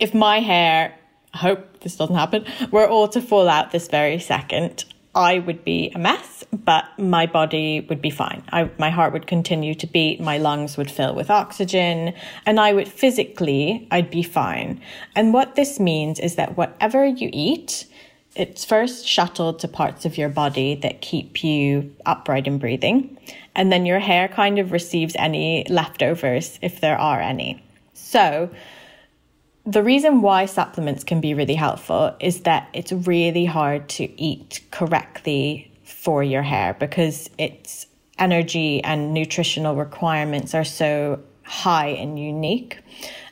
if 0.00 0.14
my 0.14 0.40
hair, 0.40 0.94
I 1.34 1.38
hope 1.38 1.80
this 1.80 1.96
doesn't 1.96 2.16
happen, 2.16 2.46
were 2.70 2.88
all 2.88 3.08
to 3.08 3.20
fall 3.20 3.46
out 3.46 3.72
this 3.72 3.88
very 3.88 4.18
second, 4.18 4.86
I 5.14 5.38
would 5.38 5.64
be 5.64 5.92
a 5.94 5.98
mess, 5.98 6.42
but 6.52 6.86
my 6.98 7.26
body 7.26 7.82
would 7.88 8.00
be 8.00 8.10
fine. 8.10 8.42
I, 8.52 8.70
my 8.78 8.90
heart 8.90 9.12
would 9.12 9.26
continue 9.26 9.74
to 9.76 9.86
beat, 9.86 10.20
my 10.20 10.38
lungs 10.38 10.76
would 10.76 10.90
fill 10.90 11.14
with 11.14 11.30
oxygen, 11.30 12.14
and 12.46 12.58
I 12.58 12.72
would 12.72 12.88
physically, 12.88 13.86
I'd 13.90 14.10
be 14.10 14.22
fine. 14.22 14.80
And 15.14 15.32
what 15.32 15.54
this 15.54 15.78
means 15.78 16.18
is 16.18 16.34
that 16.36 16.56
whatever 16.56 17.04
you 17.04 17.28
eat, 17.32 17.86
it's 18.36 18.64
first 18.64 19.06
shuttled 19.06 19.60
to 19.60 19.68
parts 19.68 20.04
of 20.04 20.18
your 20.18 20.28
body 20.28 20.74
that 20.76 21.00
keep 21.00 21.44
you 21.44 21.94
upright 22.04 22.46
and 22.46 22.58
breathing. 22.58 23.16
And 23.54 23.70
then 23.70 23.86
your 23.86 24.00
hair 24.00 24.28
kind 24.28 24.58
of 24.58 24.72
receives 24.72 25.14
any 25.18 25.66
leftovers 25.68 26.58
if 26.60 26.80
there 26.80 26.98
are 26.98 27.20
any. 27.20 27.62
So, 27.92 28.50
the 29.66 29.82
reason 29.82 30.20
why 30.20 30.44
supplements 30.44 31.04
can 31.04 31.22
be 31.22 31.32
really 31.32 31.54
helpful 31.54 32.14
is 32.20 32.40
that 32.40 32.68
it's 32.74 32.92
really 32.92 33.46
hard 33.46 33.88
to 33.90 34.20
eat 34.20 34.60
correctly 34.70 35.72
for 35.84 36.22
your 36.22 36.42
hair 36.42 36.76
because 36.78 37.30
its 37.38 37.86
energy 38.18 38.84
and 38.84 39.14
nutritional 39.14 39.74
requirements 39.74 40.54
are 40.54 40.64
so 40.64 41.20
high 41.44 41.88
and 41.88 42.18
unique. 42.18 42.80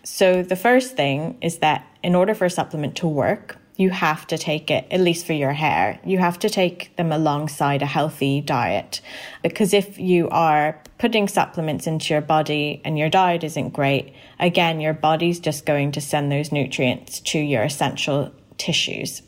So, 0.05 0.43
the 0.43 0.57
first 0.57 0.97
thing 0.97 1.39
is 1.43 1.59
that 1.59 1.87
in 2.03 2.15
order 2.15 2.35
for 2.35 2.47
a 2.47 2.51
supplement 2.51 2.97
to 2.97 3.09
work, 3.09 3.59
you 3.83 3.91
have 3.91 4.27
to 4.29 4.39
take 4.39 4.71
it, 4.71 4.87
at 4.91 5.01
least 5.01 5.27
for 5.27 5.33
your 5.33 5.53
hair, 5.53 5.99
you 6.05 6.19
have 6.19 6.39
to 6.39 6.49
take 6.49 6.95
them 6.97 7.11
alongside 7.11 7.83
a 7.83 7.87
healthy 7.87 8.41
diet. 8.41 9.01
Because 9.43 9.75
if 9.75 9.99
you 9.99 10.29
are 10.31 10.81
putting 10.99 11.27
supplements 11.27 11.87
into 11.87 12.15
your 12.15 12.21
body 12.21 12.81
and 12.85 12.97
your 12.97 13.11
diet 13.11 13.43
isn't 13.43 13.71
great, 13.71 14.15
again, 14.39 14.81
your 14.81 14.95
body's 14.95 15.41
just 15.41 15.67
going 15.67 15.91
to 15.93 16.01
send 16.01 16.31
those 16.31 16.53
nutrients 16.53 17.21
to 17.21 17.39
your 17.39 17.65
essential 17.65 18.33
tissues. 18.57 19.23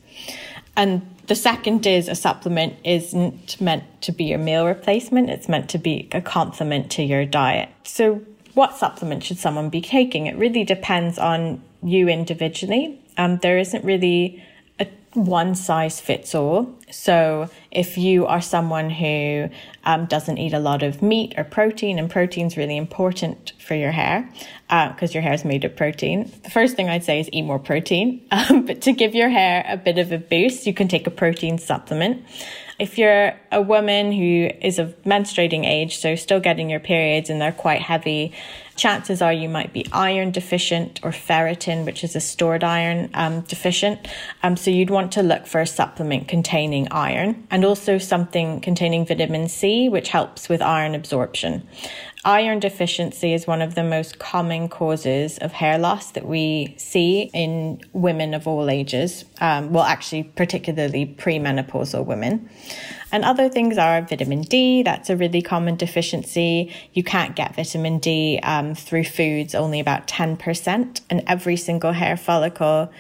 And 0.77 1.03
the 1.27 1.35
second 1.35 1.87
is 1.87 2.09
a 2.09 2.15
supplement 2.15 2.75
isn't 2.85 3.61
meant 3.61 3.85
to 4.03 4.13
be 4.13 4.25
your 4.25 4.39
meal 4.39 4.67
replacement, 4.67 5.31
it's 5.31 5.49
meant 5.49 5.69
to 5.71 5.79
be 5.79 6.09
a 6.13 6.21
complement 6.21 6.91
to 6.93 7.03
your 7.03 7.25
diet. 7.25 7.71
So, 7.85 8.23
what 8.55 8.77
supplement 8.77 9.25
should 9.25 9.39
someone 9.39 9.69
be 9.69 9.81
taking? 9.81 10.27
It 10.27 10.37
really 10.37 10.63
depends 10.63 11.19
on 11.19 11.61
you 11.83 12.09
individually. 12.09 13.01
Um, 13.17 13.39
there 13.39 13.59
isn't 13.59 13.85
really 13.85 14.43
a 14.81 14.87
one 15.15 15.55
size 15.55 16.01
fits 16.01 16.35
all. 16.35 16.75
So, 16.91 17.49
if 17.71 17.99
you 17.99 18.27
are 18.27 18.41
someone 18.41 18.91
who 18.91 19.49
um, 19.85 20.07
doesn't 20.07 20.39
eat 20.39 20.53
a 20.53 20.59
lot 20.59 20.83
of 20.83 21.03
meat 21.03 21.35
or 21.37 21.45
protein, 21.45 21.99
and 21.99 22.11
protein 22.11 22.47
is 22.47 22.57
really 22.57 22.77
important 22.77 23.53
for 23.59 23.75
your 23.75 23.93
hair 23.93 24.29
because 24.69 25.11
uh, 25.11 25.15
your 25.15 25.23
hair 25.23 25.33
is 25.33 25.45
made 25.45 25.65
of 25.65 25.77
protein, 25.77 26.31
the 26.43 26.51
first 26.51 26.77
thing 26.77 26.89
I'd 26.89 27.05
say 27.05 27.21
is 27.21 27.29
eat 27.33 27.43
more 27.43 27.59
protein. 27.59 28.21
Um, 28.35 28.67
but 28.67 28.83
to 28.83 28.93
give 28.93 29.15
your 29.15 29.29
hair 29.29 29.65
a 29.67 29.77
bit 29.77 29.97
of 29.97 30.13
a 30.13 30.19
boost, 30.19 30.67
you 30.67 30.75
can 30.75 30.89
take 30.89 31.07
a 31.07 31.11
protein 31.11 31.57
supplement. 31.57 32.23
If 32.79 32.99
you're 32.99 33.35
a 33.53 33.63
woman 33.63 34.11
who 34.11 34.51
is 34.61 34.79
of 34.79 35.01
menstruating 35.05 35.65
age, 35.65 35.99
so 35.99 36.17
still 36.17 36.41
getting 36.41 36.69
your 36.69 36.81
periods 36.81 37.31
and 37.31 37.41
they're 37.41 37.53
quite 37.53 37.81
heavy, 37.81 38.33
chances 38.77 39.23
are 39.23 39.33
you 39.33 39.49
might 39.49 39.73
be 39.73 39.87
iron 39.93 40.33
deficient 40.33 40.99
or 41.05 41.11
ferritin, 41.11 41.85
which 41.85 42.03
is 42.03 42.17
a 42.17 42.21
stored 42.21 42.65
iron 42.65 43.11
um, 43.15 43.43
deficient. 43.43 44.09
Um, 44.43 44.57
so 44.57 44.71
you'd 44.71 44.91
want 44.91 45.13
to 45.13 45.23
look 45.23 45.47
for 45.47 45.61
a 45.61 45.67
supplement 45.67 46.27
containing 46.27 46.89
iron 46.91 47.47
and 47.51 47.65
also 47.65 47.99
something 47.99 48.61
containing 48.61 49.07
vitamin 49.07 49.49
C, 49.49 49.89
which 49.89 50.09
helps 50.09 50.49
with 50.49 50.61
iron 50.61 50.97
absorption. 50.97 51.67
Iron 52.27 52.59
deficiency 52.59 53.35
is 53.35 53.47
one 53.47 53.61
of 53.61 53.75
the 53.75 53.85
most 53.85 54.19
common 54.19 54.71
causes 54.71 55.37
of 55.39 55.53
hair 55.53 55.77
loss 55.77 56.13
that 56.13 56.27
we 56.27 56.75
see 56.79 57.31
in 57.35 57.83
women 57.93 58.33
of 58.33 58.49
all 58.49 58.71
ages. 58.71 59.27
Um, 59.43 59.75
well, 59.75 59.85
actually, 59.85 60.23
particularly 60.23 61.05
premenopausal 61.05 62.07
women. 62.07 62.49
And 63.13 63.27
other 63.27 63.51
things 63.51 63.77
are 63.77 64.01
vitamin 64.01 64.41
D. 64.41 64.83
That's 64.83 65.11
a 65.11 65.17
really 65.17 65.43
common 65.43 65.77
deficiency. 65.77 66.73
You 66.95 67.05
can't 67.05 67.37
get 67.37 67.57
vitamin 67.57 67.99
D 67.99 68.41
um, 68.43 68.75
through 68.75 69.05
foods, 69.05 69.55
only 69.55 69.79
about 69.79 70.07
10%. 70.07 71.03
And 71.11 71.23
every 71.27 71.57
single 71.57 71.93
hair 71.93 72.17
follicle 72.17 72.91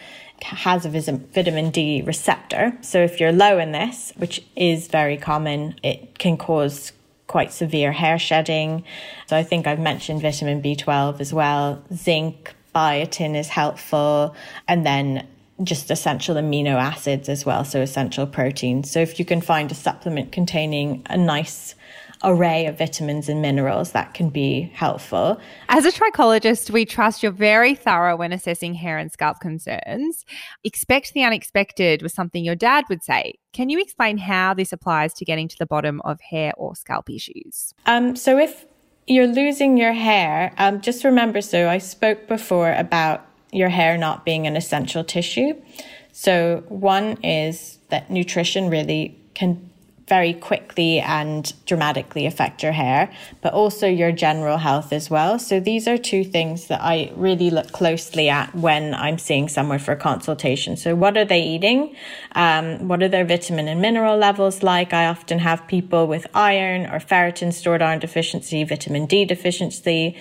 has 0.42 0.84
a 0.84 0.90
vitamin 0.90 1.70
D 1.70 2.02
receptor. 2.02 2.76
So 2.82 3.02
if 3.02 3.20
you're 3.20 3.32
low 3.32 3.58
in 3.58 3.72
this, 3.72 4.12
which 4.16 4.44
is 4.54 4.88
very 4.88 5.16
common, 5.16 5.76
it 5.82 6.18
can 6.18 6.36
cause 6.36 6.92
quite 7.26 7.52
severe 7.52 7.92
hair 7.92 8.18
shedding. 8.18 8.84
So 9.26 9.36
I 9.36 9.42
think 9.42 9.66
I've 9.66 9.78
mentioned 9.78 10.22
vitamin 10.22 10.62
B12 10.62 11.20
as 11.20 11.32
well. 11.32 11.82
Zinc, 11.92 12.54
biotin 12.74 13.34
is 13.36 13.48
helpful. 13.48 14.34
And 14.68 14.84
then 14.84 15.26
just 15.62 15.90
essential 15.90 16.34
amino 16.34 16.74
acids 16.74 17.28
as 17.28 17.46
well, 17.46 17.64
so 17.64 17.80
essential 17.80 18.26
proteins. 18.26 18.90
So 18.90 19.00
if 19.00 19.18
you 19.18 19.24
can 19.24 19.40
find 19.40 19.70
a 19.70 19.74
supplement 19.74 20.32
containing 20.32 21.02
a 21.06 21.16
nice 21.16 21.74
array 22.22 22.66
of 22.66 22.78
vitamins 22.78 23.28
and 23.28 23.42
minerals 23.42 23.92
that 23.92 24.14
can 24.14 24.30
be 24.30 24.70
helpful. 24.74 25.40
As 25.68 25.84
a 25.84 25.90
trichologist, 25.90 26.70
we 26.70 26.84
trust 26.84 27.22
you're 27.22 27.32
very 27.32 27.74
thorough 27.74 28.16
when 28.16 28.32
assessing 28.32 28.74
hair 28.74 28.98
and 28.98 29.10
scalp 29.10 29.40
concerns. 29.40 30.24
Expect 30.62 31.12
the 31.12 31.22
unexpected 31.22 32.02
was 32.02 32.12
something 32.12 32.44
your 32.44 32.54
dad 32.54 32.84
would 32.88 33.02
say. 33.02 33.34
Can 33.52 33.68
you 33.68 33.80
explain 33.80 34.18
how 34.18 34.54
this 34.54 34.72
applies 34.72 35.14
to 35.14 35.24
getting 35.24 35.48
to 35.48 35.56
the 35.58 35.66
bottom 35.66 36.00
of 36.02 36.20
hair 36.20 36.52
or 36.56 36.74
scalp 36.74 37.10
issues? 37.10 37.74
Um, 37.86 38.16
so 38.16 38.38
if 38.38 38.66
you're 39.06 39.26
losing 39.26 39.76
your 39.76 39.92
hair, 39.92 40.52
um, 40.58 40.80
just 40.80 41.04
remember 41.04 41.40
so 41.40 41.68
I 41.68 41.78
spoke 41.78 42.26
before 42.26 42.72
about 42.72 43.26
your 43.52 43.68
hair 43.68 43.96
not 43.96 44.24
being 44.24 44.46
an 44.46 44.56
essential 44.56 45.04
tissue. 45.04 45.54
So, 46.12 46.62
one 46.68 47.20
is 47.22 47.78
that 47.88 48.10
nutrition 48.10 48.70
really 48.70 49.18
can 49.34 49.70
very 50.06 50.34
quickly 50.34 51.00
and 51.00 51.52
dramatically 51.64 52.26
affect 52.26 52.62
your 52.62 52.72
hair, 52.72 53.10
but 53.40 53.54
also 53.54 53.86
your 53.86 54.12
general 54.12 54.58
health 54.58 54.92
as 54.92 55.08
well. 55.08 55.38
So, 55.38 55.60
these 55.60 55.88
are 55.88 55.96
two 55.96 56.24
things 56.24 56.66
that 56.68 56.80
I 56.82 57.10
really 57.16 57.50
look 57.50 57.72
closely 57.72 58.28
at 58.28 58.54
when 58.54 58.94
I'm 58.94 59.18
seeing 59.18 59.48
someone 59.48 59.78
for 59.78 59.92
a 59.92 59.96
consultation. 59.96 60.76
So, 60.76 60.94
what 60.94 61.16
are 61.16 61.24
they 61.24 61.42
eating? 61.42 61.96
Um, 62.32 62.88
what 62.88 63.02
are 63.02 63.08
their 63.08 63.24
vitamin 63.24 63.66
and 63.68 63.80
mineral 63.80 64.16
levels 64.16 64.62
like? 64.62 64.92
I 64.92 65.06
often 65.06 65.38
have 65.38 65.66
people 65.66 66.06
with 66.06 66.26
iron 66.34 66.86
or 66.86 66.98
ferritin, 66.98 67.52
stored 67.52 67.80
iron 67.80 67.98
deficiency, 67.98 68.62
vitamin 68.64 69.06
D 69.06 69.24
deficiency. 69.24 70.16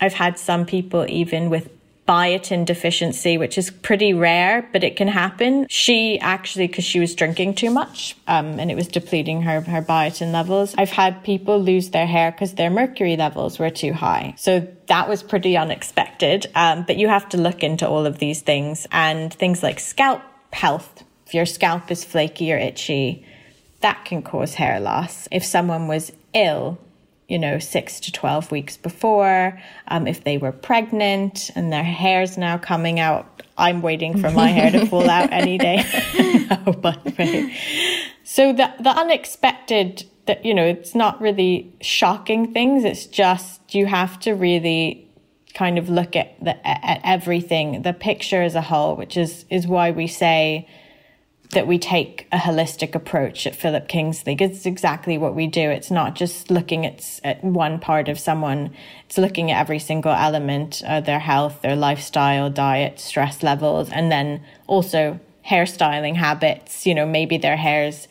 I've 0.00 0.14
had 0.14 0.38
some 0.38 0.64
people 0.64 1.04
even 1.08 1.50
with 1.50 1.77
biotin 2.08 2.64
deficiency, 2.64 3.36
which 3.36 3.58
is 3.58 3.70
pretty 3.70 4.14
rare, 4.14 4.68
but 4.72 4.82
it 4.82 4.96
can 4.96 5.08
happen. 5.08 5.66
She 5.68 6.18
actually, 6.20 6.66
because 6.66 6.84
she 6.84 6.98
was 6.98 7.14
drinking 7.14 7.54
too 7.54 7.70
much 7.70 8.16
um, 8.26 8.58
and 8.58 8.70
it 8.70 8.74
was 8.74 8.88
depleting 8.88 9.42
her, 9.42 9.60
her 9.60 9.82
biotin 9.82 10.32
levels. 10.32 10.74
I've 10.78 10.90
had 10.90 11.22
people 11.22 11.60
lose 11.60 11.90
their 11.90 12.06
hair 12.06 12.32
because 12.32 12.54
their 12.54 12.70
mercury 12.70 13.16
levels 13.16 13.58
were 13.58 13.70
too 13.70 13.92
high. 13.92 14.34
So 14.38 14.66
that 14.86 15.08
was 15.08 15.22
pretty 15.22 15.56
unexpected. 15.56 16.46
Um, 16.54 16.84
but 16.86 16.96
you 16.96 17.08
have 17.08 17.28
to 17.30 17.36
look 17.36 17.62
into 17.62 17.86
all 17.86 18.06
of 18.06 18.18
these 18.18 18.40
things 18.40 18.86
and 18.90 19.32
things 19.32 19.62
like 19.62 19.78
scalp 19.78 20.22
health. 20.52 21.04
If 21.26 21.34
your 21.34 21.46
scalp 21.46 21.90
is 21.90 22.04
flaky 22.04 22.50
or 22.54 22.56
itchy, 22.56 23.26
that 23.80 24.06
can 24.06 24.22
cause 24.22 24.54
hair 24.54 24.80
loss. 24.80 25.28
If 25.30 25.44
someone 25.44 25.88
was 25.88 26.10
ill, 26.32 26.78
you 27.28 27.38
know, 27.38 27.58
six 27.58 28.00
to 28.00 28.12
12 28.12 28.50
weeks 28.50 28.76
before. 28.76 29.60
Um, 29.88 30.06
if 30.06 30.24
they 30.24 30.38
were 30.38 30.52
pregnant 30.52 31.50
and 31.54 31.70
their 31.70 31.84
hair's 31.84 32.38
now 32.38 32.56
coming 32.56 32.98
out, 32.98 33.42
I'm 33.58 33.82
waiting 33.82 34.18
for 34.18 34.30
my 34.30 34.48
hair 34.48 34.70
to 34.70 34.86
fall 34.86 35.08
out 35.08 35.30
any 35.30 35.58
day. 35.58 35.84
oh, 36.66 36.72
by 36.72 36.96
the 37.04 37.14
way. 37.18 37.54
So 38.24 38.52
the, 38.52 38.72
the 38.80 38.90
unexpected 38.90 40.04
that, 40.26 40.44
you 40.44 40.54
know, 40.54 40.64
it's 40.64 40.94
not 40.94 41.20
really 41.20 41.72
shocking 41.82 42.52
things. 42.52 42.84
It's 42.84 43.06
just 43.06 43.74
you 43.74 43.86
have 43.86 44.18
to 44.20 44.32
really 44.32 45.06
kind 45.54 45.78
of 45.78 45.88
look 45.88 46.16
at 46.16 46.42
the, 46.42 46.66
at 46.66 47.00
everything, 47.04 47.82
the 47.82 47.92
picture 47.92 48.42
as 48.42 48.54
a 48.54 48.62
whole, 48.62 48.96
which 48.96 49.16
is, 49.16 49.44
is 49.50 49.66
why 49.66 49.90
we 49.90 50.06
say, 50.06 50.68
that 51.52 51.66
we 51.66 51.78
take 51.78 52.26
a 52.30 52.36
holistic 52.36 52.94
approach 52.94 53.46
at 53.46 53.56
Philip 53.56 53.88
Kingsley. 53.88 54.36
It's 54.38 54.66
exactly 54.66 55.16
what 55.16 55.34
we 55.34 55.46
do. 55.46 55.70
It's 55.70 55.90
not 55.90 56.14
just 56.14 56.50
looking 56.50 56.84
at, 56.84 57.20
at 57.24 57.42
one 57.42 57.78
part 57.78 58.08
of 58.08 58.18
someone. 58.18 58.74
It's 59.06 59.16
looking 59.16 59.50
at 59.50 59.60
every 59.60 59.78
single 59.78 60.12
element, 60.12 60.82
uh, 60.86 61.00
their 61.00 61.18
health, 61.18 61.62
their 61.62 61.76
lifestyle, 61.76 62.50
diet, 62.50 63.00
stress 63.00 63.42
levels, 63.42 63.88
and 63.90 64.12
then 64.12 64.44
also 64.66 65.18
hairstyling 65.46 66.16
habits. 66.16 66.86
You 66.86 66.94
know, 66.94 67.06
maybe 67.06 67.38
their 67.38 67.56
hair's 67.56 68.08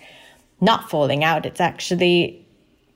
not 0.59 0.89
falling 0.89 1.23
out. 1.23 1.45
It's 1.45 1.61
actually 1.61 2.43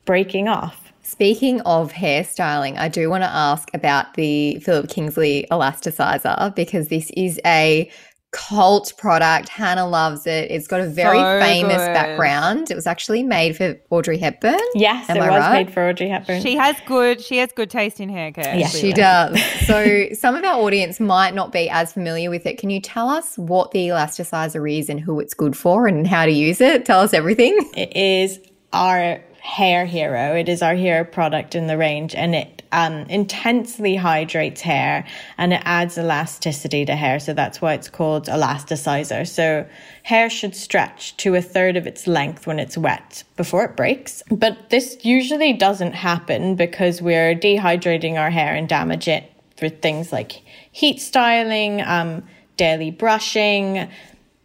breaking 0.05 0.47
off. 0.47 0.91
Speaking 1.03 1.61
of 1.61 1.91
hairstyling, 1.91 2.77
I 2.77 2.87
do 2.87 3.09
want 3.09 3.23
to 3.23 3.29
ask 3.29 3.69
about 3.73 4.13
the 4.15 4.59
Philip 4.59 4.89
Kingsley 4.89 5.45
elasticizer 5.51 6.55
because 6.55 6.87
this 6.87 7.11
is 7.15 7.39
a 7.45 7.91
cult 8.31 8.93
product. 8.97 9.49
Hannah 9.49 9.87
loves 9.87 10.25
it. 10.25 10.49
It's 10.49 10.67
got 10.67 10.79
a 10.79 10.87
very 10.87 11.17
so 11.17 11.39
famous 11.39 11.77
good. 11.77 11.93
background. 11.93 12.71
It 12.71 12.75
was 12.75 12.87
actually 12.87 13.23
made 13.23 13.57
for 13.57 13.77
Audrey 13.89 14.17
Hepburn. 14.17 14.59
Yes, 14.73 15.09
Am 15.09 15.17
it 15.17 15.21
I 15.21 15.29
was 15.29 15.39
right? 15.39 15.65
made 15.65 15.73
for 15.73 15.89
Audrey 15.89 16.07
Hepburn. 16.07 16.41
She 16.41 16.55
has 16.55 16.77
good. 16.85 17.21
She 17.21 17.37
has 17.37 17.51
good 17.51 17.69
taste 17.69 17.99
in 17.99 18.09
hair 18.09 18.31
care. 18.31 18.55
Yes, 18.55 18.77
she 18.77 18.93
does. 18.93 19.41
so 19.65 20.07
some 20.13 20.35
of 20.35 20.43
our 20.43 20.55
audience 20.61 20.99
might 20.99 21.33
not 21.35 21.51
be 21.51 21.69
as 21.69 21.93
familiar 21.93 22.29
with 22.29 22.45
it. 22.45 22.57
Can 22.57 22.69
you 22.69 22.79
tell 22.79 23.09
us 23.09 23.37
what 23.37 23.71
the 23.71 23.87
elasticizer 23.89 24.79
is 24.79 24.89
and 24.89 24.99
who 24.99 25.19
it's 25.19 25.33
good 25.33 25.55
for 25.57 25.87
and 25.87 26.07
how 26.07 26.25
to 26.25 26.31
use 26.31 26.61
it? 26.61 26.85
Tell 26.85 27.01
us 27.01 27.13
everything. 27.13 27.57
It 27.75 27.95
is 27.95 28.39
our 28.71 29.21
hair 29.41 29.85
hero. 29.85 30.35
It 30.35 30.47
is 30.47 30.61
our 30.61 30.75
hero 30.75 31.03
product 31.03 31.55
in 31.55 31.67
the 31.67 31.77
range 31.77 32.15
and 32.15 32.33
it 32.35 32.60
um, 32.71 33.05
intensely 33.09 33.95
hydrates 33.95 34.61
hair 34.61 35.05
and 35.37 35.53
it 35.53 35.61
adds 35.65 35.97
elasticity 35.97 36.85
to 36.85 36.95
hair. 36.95 37.19
So 37.19 37.33
that's 37.33 37.61
why 37.61 37.73
it's 37.73 37.89
called 37.89 38.27
elasticizer. 38.27 39.27
So 39.27 39.65
hair 40.03 40.29
should 40.29 40.55
stretch 40.55 41.17
to 41.17 41.35
a 41.35 41.41
third 41.41 41.77
of 41.77 41.87
its 41.87 42.07
length 42.07 42.47
when 42.47 42.59
it's 42.59 42.77
wet 42.77 43.23
before 43.37 43.65
it 43.65 43.75
breaks. 43.75 44.23
But 44.29 44.69
this 44.69 45.03
usually 45.03 45.53
doesn't 45.53 45.93
happen 45.93 46.55
because 46.55 47.01
we're 47.01 47.35
dehydrating 47.35 48.15
our 48.15 48.29
hair 48.29 48.53
and 48.53 48.67
damage 48.67 49.07
it 49.07 49.31
through 49.57 49.69
things 49.69 50.11
like 50.11 50.41
heat 50.71 50.99
styling, 50.99 51.81
um, 51.81 52.23
daily 52.57 52.91
brushing, 52.91 53.89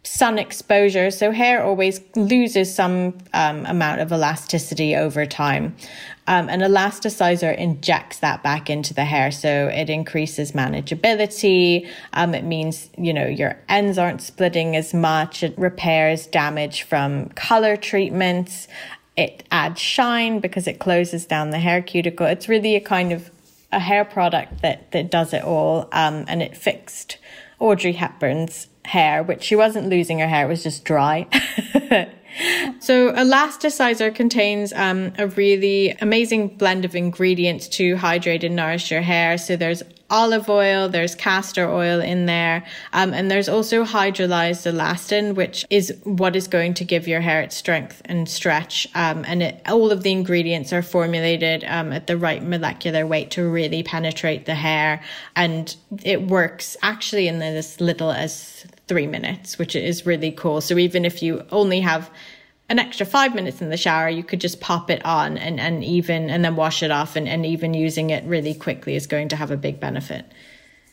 sun 0.03 0.39
exposure. 0.39 1.11
So 1.11 1.31
hair 1.31 1.63
always 1.63 2.01
loses 2.15 2.73
some 2.73 3.17
um, 3.33 3.65
amount 3.65 4.01
of 4.01 4.11
elasticity 4.11 4.95
over 4.95 5.25
time. 5.25 5.75
Um, 6.27 6.49
an 6.49 6.59
elasticizer 6.59 7.57
injects 7.57 8.19
that 8.19 8.43
back 8.43 8.69
into 8.69 8.93
the 8.93 9.05
hair. 9.05 9.31
So 9.31 9.67
it 9.67 9.89
increases 9.89 10.51
manageability. 10.51 11.89
Um, 12.13 12.35
it 12.35 12.43
means, 12.43 12.89
you 12.97 13.13
know, 13.13 13.25
your 13.25 13.57
ends 13.69 13.97
aren't 13.97 14.21
splitting 14.21 14.75
as 14.75 14.93
much. 14.93 15.41
It 15.41 15.57
repairs 15.57 16.27
damage 16.27 16.83
from 16.83 17.29
color 17.29 17.77
treatments. 17.77 18.67
It 19.15 19.43
adds 19.51 19.79
shine 19.79 20.39
because 20.39 20.67
it 20.67 20.79
closes 20.79 21.25
down 21.25 21.51
the 21.51 21.59
hair 21.59 21.81
cuticle. 21.81 22.27
It's 22.27 22.49
really 22.49 22.75
a 22.75 22.81
kind 22.81 23.11
of 23.13 23.31
a 23.71 23.79
hair 23.79 24.05
product 24.05 24.61
that, 24.61 24.91
that 24.91 25.09
does 25.09 25.33
it 25.33 25.43
all. 25.43 25.89
Um, 25.91 26.25
and 26.27 26.41
it 26.41 26.55
fixed 26.55 27.17
Audrey 27.59 27.93
Hepburn's 27.93 28.67
hair, 28.85 29.23
which 29.23 29.43
she 29.43 29.55
wasn't 29.55 29.89
losing 29.89 30.19
her 30.19 30.27
hair, 30.27 30.45
it 30.45 30.49
was 30.49 30.63
just 30.63 30.83
dry. 30.83 31.27
So, 32.79 33.11
Elasticizer 33.13 34.13
contains 34.13 34.71
um, 34.73 35.13
a 35.17 35.27
really 35.27 35.95
amazing 36.01 36.49
blend 36.57 36.85
of 36.85 36.95
ingredients 36.95 37.67
to 37.69 37.95
hydrate 37.95 38.43
and 38.43 38.55
nourish 38.55 38.91
your 38.91 39.01
hair. 39.01 39.37
So, 39.37 39.55
there's 39.55 39.81
olive 40.09 40.49
oil, 40.49 40.87
there's 40.87 41.15
castor 41.15 41.69
oil 41.69 41.99
in 41.99 42.25
there, 42.25 42.63
um, 42.93 43.13
and 43.13 43.29
there's 43.29 43.49
also 43.49 43.83
hydrolyzed 43.83 44.71
elastin, 44.71 45.35
which 45.35 45.65
is 45.69 45.93
what 46.03 46.35
is 46.35 46.47
going 46.47 46.73
to 46.75 46.85
give 46.85 47.07
your 47.07 47.21
hair 47.21 47.41
its 47.41 47.55
strength 47.55 48.01
and 48.05 48.29
stretch. 48.29 48.87
Um, 48.95 49.25
and 49.27 49.43
it, 49.43 49.61
all 49.67 49.91
of 49.91 50.03
the 50.03 50.11
ingredients 50.11 50.71
are 50.71 50.81
formulated 50.81 51.63
um, 51.65 51.91
at 51.91 52.07
the 52.07 52.17
right 52.17 52.43
molecular 52.43 53.05
weight 53.05 53.31
to 53.31 53.49
really 53.49 53.83
penetrate 53.83 54.45
the 54.45 54.55
hair, 54.55 55.01
and 55.35 55.75
it 56.03 56.27
works 56.27 56.77
actually 56.81 57.27
in 57.27 57.41
as 57.41 57.79
little 57.81 58.11
as 58.11 58.65
three 58.87 59.07
minutes, 59.07 59.57
which 59.59 59.75
is 59.75 60.05
really 60.05 60.31
cool. 60.31 60.61
So 60.61 60.77
even 60.77 61.05
if 61.05 61.21
you 61.21 61.43
only 61.51 61.81
have 61.81 62.09
an 62.69 62.79
extra 62.79 63.05
five 63.05 63.33
minutes 63.33 63.61
in 63.61 63.69
the 63.69 63.77
shower, 63.77 64.09
you 64.09 64.23
could 64.23 64.41
just 64.41 64.59
pop 64.59 64.89
it 64.89 65.03
on 65.05 65.37
and, 65.37 65.59
and 65.59 65.83
even 65.83 66.29
and 66.29 66.43
then 66.43 66.55
wash 66.55 66.83
it 66.83 66.91
off 66.91 67.15
and, 67.15 67.27
and 67.27 67.45
even 67.45 67.73
using 67.73 68.09
it 68.09 68.23
really 68.25 68.53
quickly 68.53 68.95
is 68.95 69.07
going 69.07 69.29
to 69.29 69.35
have 69.35 69.51
a 69.51 69.57
big 69.57 69.79
benefit. 69.79 70.25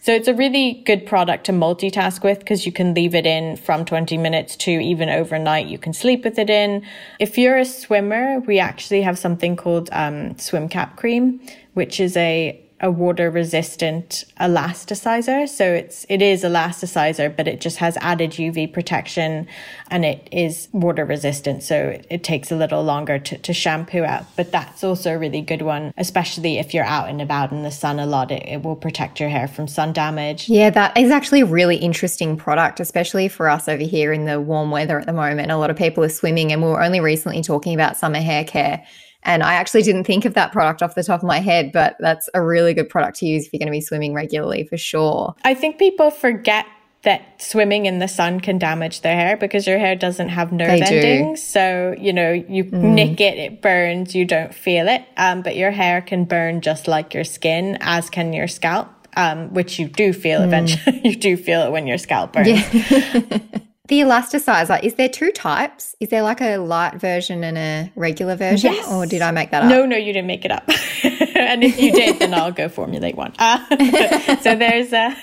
So 0.00 0.12
it's 0.12 0.28
a 0.28 0.34
really 0.34 0.82
good 0.84 1.06
product 1.06 1.46
to 1.46 1.52
multitask 1.52 2.22
with 2.22 2.40
because 2.40 2.66
you 2.66 2.72
can 2.72 2.92
leave 2.92 3.14
it 3.14 3.24
in 3.24 3.56
from 3.56 3.86
20 3.86 4.18
minutes 4.18 4.54
to 4.56 4.70
even 4.70 5.08
overnight. 5.08 5.66
You 5.66 5.78
can 5.78 5.94
sleep 5.94 6.24
with 6.24 6.38
it 6.38 6.50
in. 6.50 6.84
If 7.18 7.38
you're 7.38 7.56
a 7.56 7.64
swimmer, 7.64 8.40
we 8.40 8.58
actually 8.58 9.00
have 9.00 9.18
something 9.18 9.56
called 9.56 9.88
um, 9.92 10.36
swim 10.36 10.68
cap 10.68 10.96
cream, 10.96 11.40
which 11.72 12.00
is 12.00 12.18
a 12.18 12.63
a 12.80 12.90
water 12.90 13.30
resistant 13.30 14.24
elasticizer. 14.40 15.48
So 15.48 15.64
it's 15.64 16.04
it 16.08 16.20
is 16.20 16.42
elasticizer, 16.42 17.34
but 17.34 17.46
it 17.46 17.60
just 17.60 17.78
has 17.78 17.96
added 17.98 18.32
UV 18.32 18.72
protection 18.72 19.46
and 19.90 20.04
it 20.04 20.28
is 20.32 20.68
water 20.72 21.04
resistant. 21.04 21.62
So 21.62 21.76
it, 21.76 22.06
it 22.10 22.24
takes 22.24 22.50
a 22.50 22.56
little 22.56 22.82
longer 22.82 23.18
to, 23.18 23.38
to 23.38 23.52
shampoo 23.52 24.04
out. 24.04 24.24
But 24.36 24.50
that's 24.50 24.82
also 24.82 25.14
a 25.14 25.18
really 25.18 25.40
good 25.40 25.62
one, 25.62 25.94
especially 25.96 26.58
if 26.58 26.74
you're 26.74 26.84
out 26.84 27.08
and 27.08 27.22
about 27.22 27.52
in 27.52 27.62
the 27.62 27.70
sun 27.70 27.98
a 28.00 28.06
lot. 28.06 28.32
It, 28.32 28.42
it 28.46 28.62
will 28.62 28.76
protect 28.76 29.20
your 29.20 29.28
hair 29.28 29.46
from 29.46 29.68
sun 29.68 29.92
damage. 29.92 30.48
Yeah, 30.48 30.70
that 30.70 30.96
is 30.96 31.10
actually 31.10 31.42
a 31.42 31.46
really 31.46 31.76
interesting 31.76 32.36
product, 32.36 32.80
especially 32.80 33.28
for 33.28 33.48
us 33.48 33.68
over 33.68 33.84
here 33.84 34.12
in 34.12 34.24
the 34.24 34.40
warm 34.40 34.70
weather 34.70 34.98
at 34.98 35.06
the 35.06 35.12
moment. 35.12 35.52
A 35.52 35.56
lot 35.56 35.70
of 35.70 35.76
people 35.76 36.02
are 36.02 36.08
swimming 36.08 36.52
and 36.52 36.60
we 36.60 36.68
were 36.68 36.82
only 36.82 37.00
recently 37.00 37.42
talking 37.42 37.74
about 37.74 37.96
summer 37.96 38.20
hair 38.20 38.44
care 38.44 38.84
and 39.24 39.42
I 39.42 39.54
actually 39.54 39.82
didn't 39.82 40.04
think 40.04 40.24
of 40.24 40.34
that 40.34 40.52
product 40.52 40.82
off 40.82 40.94
the 40.94 41.02
top 41.02 41.20
of 41.20 41.26
my 41.26 41.40
head, 41.40 41.72
but 41.72 41.96
that's 42.00 42.28
a 42.34 42.42
really 42.42 42.74
good 42.74 42.88
product 42.88 43.18
to 43.18 43.26
use 43.26 43.46
if 43.46 43.52
you're 43.52 43.58
going 43.58 43.66
to 43.66 43.72
be 43.72 43.80
swimming 43.80 44.14
regularly 44.14 44.64
for 44.64 44.76
sure. 44.76 45.34
I 45.44 45.54
think 45.54 45.78
people 45.78 46.10
forget 46.10 46.66
that 47.04 47.40
swimming 47.40 47.86
in 47.86 47.98
the 47.98 48.08
sun 48.08 48.40
can 48.40 48.58
damage 48.58 49.02
their 49.02 49.14
hair 49.14 49.36
because 49.36 49.66
your 49.66 49.78
hair 49.78 49.94
doesn't 49.94 50.30
have 50.30 50.52
nerve 50.52 50.80
endings. 50.80 51.42
So, 51.42 51.94
you 51.98 52.12
know, 52.12 52.32
you 52.32 52.64
mm. 52.64 52.72
nick 52.72 53.20
it, 53.20 53.38
it 53.38 53.62
burns, 53.62 54.14
you 54.14 54.24
don't 54.24 54.54
feel 54.54 54.88
it. 54.88 55.04
Um, 55.16 55.42
but 55.42 55.56
your 55.56 55.70
hair 55.70 56.00
can 56.00 56.24
burn 56.24 56.60
just 56.60 56.88
like 56.88 57.14
your 57.14 57.24
skin, 57.24 57.78
as 57.80 58.10
can 58.10 58.32
your 58.32 58.48
scalp. 58.48 58.90
Um, 59.16 59.54
which 59.54 59.78
you 59.78 59.86
do 59.86 60.12
feel 60.12 60.40
mm. 60.40 60.46
eventually. 60.46 61.00
you 61.04 61.14
do 61.14 61.36
feel 61.36 61.62
it 61.62 61.70
when 61.70 61.86
your 61.86 61.98
scalp 61.98 62.32
burns. 62.32 62.48
Yeah. 62.48 63.38
The 63.86 64.00
elasticizer, 64.00 64.82
is 64.82 64.94
there 64.94 65.10
two 65.10 65.30
types? 65.30 65.94
Is 66.00 66.08
there 66.08 66.22
like 66.22 66.40
a 66.40 66.56
light 66.56 66.94
version 66.94 67.44
and 67.44 67.58
a 67.58 67.92
regular 67.94 68.34
version? 68.34 68.72
Yes. 68.72 68.90
Or 68.90 69.04
did 69.04 69.20
I 69.20 69.30
make 69.30 69.50
that 69.50 69.64
up? 69.64 69.68
No, 69.68 69.84
no, 69.84 69.94
you 69.94 70.14
didn't 70.14 70.26
make 70.26 70.46
it 70.46 70.50
up. 70.50 70.66
and 71.34 71.62
if 71.62 71.78
you 71.78 71.92
did, 71.92 72.18
then 72.18 72.32
I'll 72.32 72.50
go 72.50 72.70
formulate 72.70 73.14
one. 73.14 73.34
Uh, 73.38 73.58
so 74.40 74.56
there's 74.56 74.90
a 74.94 75.14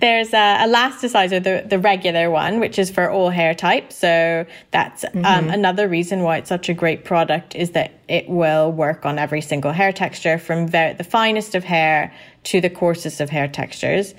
there's 0.00 0.32
a 0.32 0.64
elasticizer, 0.64 1.44
the, 1.44 1.68
the 1.68 1.78
regular 1.78 2.30
one, 2.30 2.58
which 2.58 2.78
is 2.78 2.90
for 2.90 3.10
all 3.10 3.28
hair 3.28 3.54
types. 3.54 3.96
So 3.96 4.46
that's 4.70 5.04
um, 5.04 5.10
mm-hmm. 5.12 5.50
another 5.50 5.86
reason 5.86 6.22
why 6.22 6.38
it's 6.38 6.48
such 6.48 6.70
a 6.70 6.74
great 6.74 7.04
product 7.04 7.54
is 7.54 7.72
that 7.72 7.92
it 8.08 8.30
will 8.30 8.72
work 8.72 9.04
on 9.04 9.18
every 9.18 9.42
single 9.42 9.72
hair 9.72 9.92
texture 9.92 10.38
from 10.38 10.68
the 10.68 11.06
finest 11.06 11.54
of 11.54 11.64
hair 11.64 12.14
to 12.44 12.62
the 12.62 12.70
coarsest 12.70 13.20
of 13.20 13.28
hair 13.28 13.46
textures. 13.46 14.14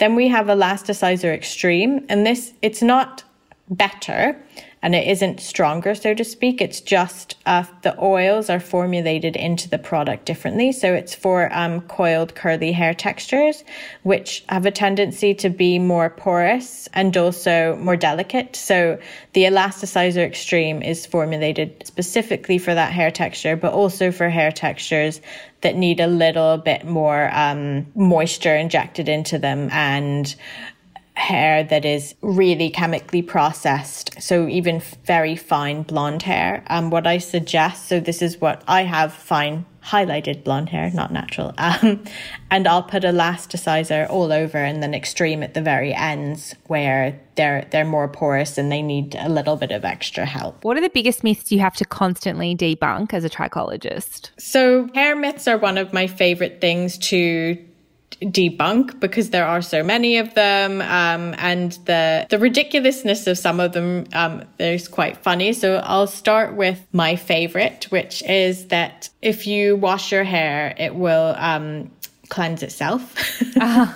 Then 0.00 0.14
we 0.14 0.28
have 0.28 0.46
Elasticizer 0.46 1.32
Extreme, 1.32 2.06
and 2.08 2.26
this, 2.26 2.54
it's 2.62 2.80
not 2.80 3.22
better 3.70 4.36
and 4.82 4.94
it 4.94 5.06
isn't 5.06 5.40
stronger, 5.40 5.94
so 5.94 6.14
to 6.14 6.24
speak. 6.24 6.60
It's 6.60 6.80
just 6.80 7.36
uh, 7.44 7.64
the 7.82 7.98
oils 8.02 8.48
are 8.48 8.60
formulated 8.60 9.36
into 9.36 9.68
the 9.68 9.78
product 9.78 10.24
differently. 10.24 10.72
So 10.72 10.94
it's 10.94 11.14
for 11.14 11.52
um, 11.52 11.82
coiled 11.82 12.34
curly 12.34 12.72
hair 12.72 12.94
textures, 12.94 13.62
which 14.04 14.42
have 14.48 14.64
a 14.64 14.70
tendency 14.70 15.34
to 15.34 15.50
be 15.50 15.78
more 15.78 16.08
porous 16.08 16.88
and 16.94 17.14
also 17.16 17.76
more 17.76 17.96
delicate. 17.96 18.56
So 18.56 18.98
the 19.34 19.42
Elasticizer 19.44 20.24
Extreme 20.24 20.82
is 20.82 21.04
formulated 21.04 21.86
specifically 21.86 22.56
for 22.56 22.74
that 22.74 22.92
hair 22.92 23.10
texture, 23.10 23.56
but 23.56 23.74
also 23.74 24.10
for 24.10 24.30
hair 24.30 24.50
textures 24.50 25.20
that 25.60 25.76
need 25.76 26.00
a 26.00 26.06
little 26.06 26.56
bit 26.56 26.86
more 26.86 27.30
um, 27.34 27.86
moisture 27.94 28.56
injected 28.56 29.10
into 29.10 29.38
them 29.38 29.68
and 29.72 30.34
hair 31.20 31.62
that 31.64 31.84
is 31.84 32.14
really 32.22 32.70
chemically 32.70 33.22
processed. 33.22 34.20
So 34.20 34.48
even 34.48 34.82
very 35.04 35.36
fine 35.36 35.82
blonde 35.82 36.22
hair. 36.22 36.64
Um, 36.68 36.90
what 36.90 37.06
I 37.06 37.18
suggest, 37.18 37.88
so 37.88 38.00
this 38.00 38.22
is 38.22 38.40
what 38.40 38.64
I 38.66 38.82
have 38.82 39.12
fine 39.12 39.66
highlighted 39.82 40.44
blonde 40.44 40.68
hair, 40.68 40.90
not 40.92 41.12
natural. 41.12 41.54
Um, 41.70 42.02
and 42.50 42.66
I'll 42.66 42.82
put 42.82 43.04
elasticizer 43.04 44.10
all 44.10 44.32
over 44.32 44.58
and 44.58 44.82
then 44.82 44.92
extreme 44.92 45.42
at 45.42 45.54
the 45.54 45.62
very 45.62 45.94
ends 45.94 46.54
where 46.66 47.20
they're 47.36 47.66
they're 47.70 47.84
more 47.84 48.08
porous 48.08 48.58
and 48.58 48.72
they 48.72 48.82
need 48.82 49.14
a 49.14 49.28
little 49.28 49.56
bit 49.56 49.70
of 49.70 49.84
extra 49.84 50.26
help. 50.26 50.64
What 50.64 50.76
are 50.76 50.80
the 50.80 50.90
biggest 50.90 51.22
myths 51.22 51.52
you 51.52 51.60
have 51.60 51.76
to 51.76 51.84
constantly 51.84 52.56
debunk 52.56 53.14
as 53.14 53.24
a 53.24 53.30
trichologist? 53.30 54.30
So 54.38 54.88
hair 54.94 55.14
myths 55.14 55.46
are 55.46 55.58
one 55.58 55.78
of 55.78 55.92
my 55.92 56.08
favorite 56.08 56.60
things 56.60 56.98
to 56.98 57.56
debunk 58.22 59.00
because 59.00 59.30
there 59.30 59.46
are 59.46 59.62
so 59.62 59.82
many 59.82 60.18
of 60.18 60.34
them 60.34 60.82
um, 60.82 61.34
and 61.38 61.72
the 61.86 62.26
the 62.28 62.38
ridiculousness 62.38 63.26
of 63.26 63.38
some 63.38 63.60
of 63.60 63.72
them 63.72 64.04
um, 64.12 64.44
is 64.58 64.88
quite 64.88 65.16
funny. 65.16 65.52
So 65.52 65.76
i'll 65.76 66.06
start 66.06 66.54
with 66.54 66.86
my 66.92 67.16
favorite 67.16 67.86
which 67.90 68.22
is 68.22 68.66
that 68.66 69.08
if 69.22 69.46
you 69.46 69.76
wash 69.76 70.12
your 70.12 70.24
hair 70.24 70.74
it 70.76 70.94
will 70.94 71.34
um, 71.38 71.90
cleanse 72.30 72.62
itself. 72.62 73.14
Uh-huh. 73.56 73.86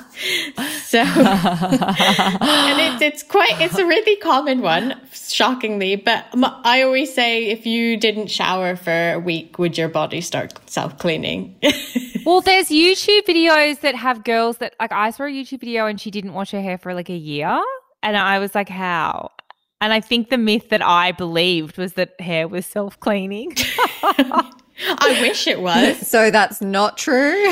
so, 0.84 0.98
and 1.00 2.80
it, 2.80 3.02
it's 3.02 3.22
quite, 3.22 3.58
it's 3.60 3.78
a 3.78 3.86
really 3.86 4.16
common 4.16 4.60
one, 4.60 5.00
shockingly. 5.12 5.96
But 5.96 6.26
I 6.34 6.82
always 6.82 7.14
say 7.14 7.46
if 7.46 7.64
you 7.64 7.96
didn't 7.96 8.26
shower 8.26 8.76
for 8.76 9.12
a 9.12 9.18
week, 9.18 9.58
would 9.58 9.78
your 9.78 9.88
body 9.88 10.20
start 10.20 10.52
self 10.68 10.98
cleaning? 10.98 11.56
well, 12.26 12.42
there's 12.42 12.68
YouTube 12.68 13.24
videos 13.26 13.80
that 13.80 13.94
have 13.94 14.24
girls 14.24 14.58
that, 14.58 14.74
like, 14.78 14.92
I 14.92 15.10
saw 15.10 15.24
a 15.24 15.28
YouTube 15.28 15.60
video 15.60 15.86
and 15.86 16.00
she 16.00 16.10
didn't 16.10 16.34
wash 16.34 16.50
her 16.50 16.60
hair 16.60 16.76
for 16.76 16.92
like 16.92 17.08
a 17.08 17.16
year. 17.16 17.58
And 18.02 18.16
I 18.16 18.38
was 18.38 18.54
like, 18.54 18.68
how? 18.68 19.30
And 19.80 19.92
I 19.92 20.00
think 20.00 20.30
the 20.30 20.38
myth 20.38 20.68
that 20.70 20.82
I 20.82 21.12
believed 21.12 21.78
was 21.78 21.94
that 21.94 22.20
hair 22.20 22.48
was 22.48 22.66
self 22.66 23.00
cleaning. 23.00 23.54
I 24.80 25.18
wish 25.20 25.46
it 25.46 25.60
was. 25.60 25.98
so 26.08 26.30
that's 26.30 26.60
not 26.60 26.98
true. 26.98 27.44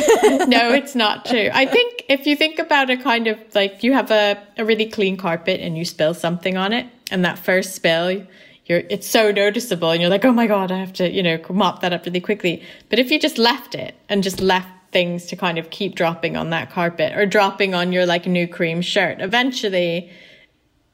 no, 0.47 0.73
it's 0.73 0.95
not 0.95 1.25
true. 1.25 1.51
I 1.53 1.67
think 1.67 2.05
if 2.09 2.27
you 2.27 2.37
think 2.37 2.59
about 2.59 2.91
a 2.91 2.97
kind 2.97 3.27
of 3.27 3.39
like 3.55 3.83
you 3.83 3.93
have 3.93 4.11
a, 4.11 4.43
a 4.59 4.65
really 4.65 4.87
clean 4.87 5.17
carpet 5.17 5.61
and 5.61 5.79
you 5.79 5.85
spill 5.85 6.15
something 6.15 6.57
on 6.57 6.73
it, 6.73 6.87
and 7.11 7.25
that 7.25 7.39
first 7.39 7.75
spill, 7.75 8.25
you're 8.67 8.83
it's 8.91 9.07
so 9.07 9.31
noticeable, 9.31 9.91
and 9.91 10.01
you're 10.01 10.11
like, 10.11 10.25
oh 10.25 10.33
my 10.33 10.47
god, 10.47 10.73
I 10.73 10.79
have 10.79 10.93
to 10.95 11.11
you 11.11 11.23
know 11.23 11.39
mop 11.51 11.81
that 11.81 11.93
up 11.93 12.05
really 12.07 12.21
quickly. 12.21 12.63
But 12.89 12.99
if 12.99 13.11
you 13.11 13.19
just 13.19 13.39
left 13.39 13.75
it 13.75 13.95
and 14.09 14.23
just 14.23 14.41
left 14.41 14.69
things 14.91 15.27
to 15.27 15.37
kind 15.37 15.59
of 15.59 15.71
keep 15.71 15.95
dropping 15.95 16.37
on 16.37 16.51
that 16.51 16.71
carpet 16.71 17.17
or 17.17 17.25
dropping 17.25 17.75
on 17.75 17.93
your 17.93 18.05
like 18.05 18.27
new 18.27 18.49
cream 18.49 18.83
shirt, 18.83 19.21
eventually 19.21 20.11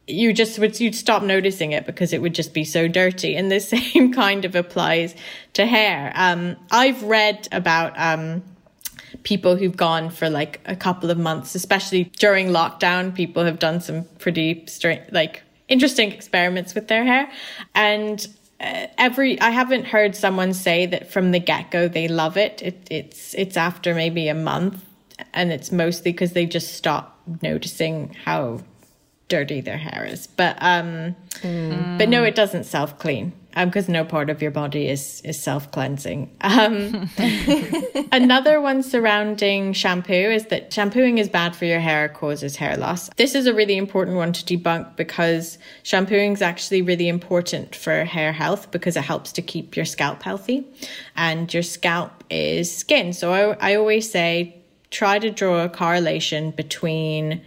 you 0.08 0.32
just 0.32 0.58
would 0.58 0.78
you'd 0.80 0.94
stop 0.94 1.22
noticing 1.22 1.72
it 1.72 1.86
because 1.86 2.12
it 2.12 2.22
would 2.22 2.34
just 2.34 2.54
be 2.54 2.64
so 2.64 2.88
dirty. 2.88 3.36
And 3.36 3.50
the 3.50 3.60
same 3.76 4.12
kind 4.12 4.44
of 4.44 4.54
applies 4.54 5.14
to 5.54 5.66
hair. 5.66 6.12
Um, 6.14 6.56
i've 6.70 7.02
read 7.02 7.48
about 7.52 7.98
um, 7.98 8.42
people 9.22 9.56
who've 9.56 9.76
gone 9.76 10.10
for 10.10 10.30
like 10.30 10.60
a 10.64 10.76
couple 10.76 11.10
of 11.10 11.18
months 11.18 11.54
especially 11.54 12.04
during 12.18 12.48
lockdown 12.48 13.14
people 13.14 13.44
have 13.44 13.58
done 13.58 13.80
some 13.80 14.04
pretty 14.18 14.64
strange 14.66 15.02
like 15.10 15.42
interesting 15.66 16.12
experiments 16.12 16.74
with 16.74 16.88
their 16.88 17.04
hair. 17.04 17.30
And 17.74 18.26
uh, 18.60 18.86
every 18.96 19.40
i 19.40 19.50
haven't 19.50 19.86
heard 19.86 20.16
someone 20.16 20.52
say 20.52 20.86
that 20.86 21.10
from 21.10 21.30
the 21.30 21.38
get-go 21.38 21.86
they 21.88 22.08
love 22.08 22.36
it, 22.36 22.60
it 22.62 22.86
it's 22.90 23.34
it's 23.34 23.56
after 23.56 23.94
maybe 23.94 24.28
a 24.28 24.34
month 24.34 24.84
and 25.32 25.52
it's 25.52 25.70
mostly 25.70 26.12
because 26.12 26.32
they 26.32 26.46
just 26.46 26.74
stop 26.74 27.20
noticing 27.42 28.14
how 28.24 28.60
dirty 29.28 29.60
their 29.60 29.78
hair 29.78 30.06
is. 30.06 30.26
But 30.26 30.56
um, 30.60 31.14
mm. 31.42 31.98
but 31.98 32.08
no, 32.08 32.24
it 32.24 32.34
doesn't 32.34 32.64
self 32.64 32.98
clean 32.98 33.32
because 33.54 33.88
um, 33.88 33.92
no 33.92 34.04
part 34.04 34.30
of 34.30 34.42
your 34.42 34.50
body 34.50 34.88
is 34.88 35.20
is 35.22 35.40
self 35.40 35.70
cleansing. 35.70 36.34
Um, 36.40 37.08
another 38.12 38.60
one 38.60 38.82
surrounding 38.82 39.72
shampoo 39.72 40.12
is 40.12 40.46
that 40.46 40.72
shampooing 40.72 41.18
is 41.18 41.28
bad 41.28 41.54
for 41.54 41.64
your 41.64 41.80
hair, 41.80 42.08
causes 42.08 42.56
hair 42.56 42.76
loss. 42.76 43.10
This 43.16 43.34
is 43.34 43.46
a 43.46 43.54
really 43.54 43.76
important 43.76 44.16
one 44.16 44.32
to 44.32 44.44
debunk 44.44 44.96
because 44.96 45.58
shampooing 45.82 46.32
is 46.32 46.42
actually 46.42 46.82
really 46.82 47.08
important 47.08 47.74
for 47.74 48.04
hair 48.04 48.32
health 48.32 48.70
because 48.70 48.96
it 48.96 49.04
helps 49.04 49.32
to 49.32 49.42
keep 49.42 49.76
your 49.76 49.84
scalp 49.84 50.22
healthy, 50.22 50.66
and 51.16 51.52
your 51.52 51.62
scalp 51.62 52.24
is 52.30 52.74
skin. 52.74 53.12
So 53.12 53.32
I, 53.32 53.72
I 53.72 53.74
always 53.76 54.10
say 54.10 54.54
try 54.90 55.18
to 55.18 55.30
draw 55.30 55.64
a 55.64 55.68
correlation 55.68 56.50
between 56.50 57.42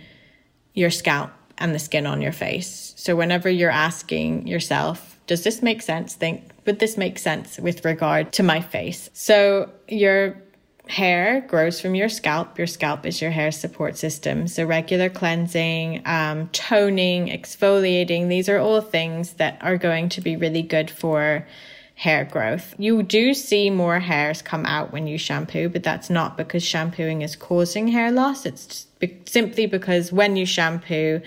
your 0.73 0.91
scalp 0.91 1.31
and 1.61 1.73
the 1.73 1.79
skin 1.79 2.05
on 2.05 2.21
your 2.21 2.31
face. 2.31 2.93
So 2.97 3.15
whenever 3.15 3.49
you're 3.49 3.69
asking 3.69 4.47
yourself, 4.47 5.19
does 5.27 5.43
this 5.43 5.61
make 5.61 5.81
sense? 5.81 6.15
Think, 6.15 6.43
would 6.65 6.79
this 6.79 6.97
make 6.97 7.17
sense 7.17 7.57
with 7.57 7.85
regard 7.85 8.33
to 8.33 8.43
my 8.43 8.59
face? 8.59 9.09
So 9.13 9.69
your 9.87 10.41
hair 10.87 11.41
grows 11.47 11.79
from 11.79 11.95
your 11.95 12.09
scalp. 12.09 12.57
Your 12.57 12.67
scalp 12.67 13.05
is 13.05 13.21
your 13.21 13.31
hair 13.31 13.51
support 13.51 13.97
system. 13.97 14.47
So 14.47 14.65
regular 14.65 15.09
cleansing, 15.09 16.01
um, 16.05 16.49
toning, 16.49 17.27
exfoliating, 17.27 18.27
these 18.27 18.49
are 18.49 18.59
all 18.59 18.81
things 18.81 19.33
that 19.33 19.57
are 19.61 19.77
going 19.77 20.09
to 20.09 20.21
be 20.21 20.35
really 20.35 20.63
good 20.63 20.91
for 20.91 21.47
hair 21.95 22.25
growth. 22.25 22.73
You 22.77 23.03
do 23.03 23.33
see 23.33 23.69
more 23.69 23.99
hairs 23.99 24.41
come 24.41 24.65
out 24.65 24.91
when 24.91 25.07
you 25.07 25.17
shampoo, 25.17 25.69
but 25.69 25.83
that's 25.83 26.09
not 26.09 26.35
because 26.35 26.63
shampooing 26.63 27.21
is 27.21 27.35
causing 27.35 27.87
hair 27.89 28.11
loss. 28.11 28.45
It's 28.45 28.87
simply 29.25 29.65
because 29.65 30.11
when 30.11 30.35
you 30.35 30.45
shampoo, 30.45 31.21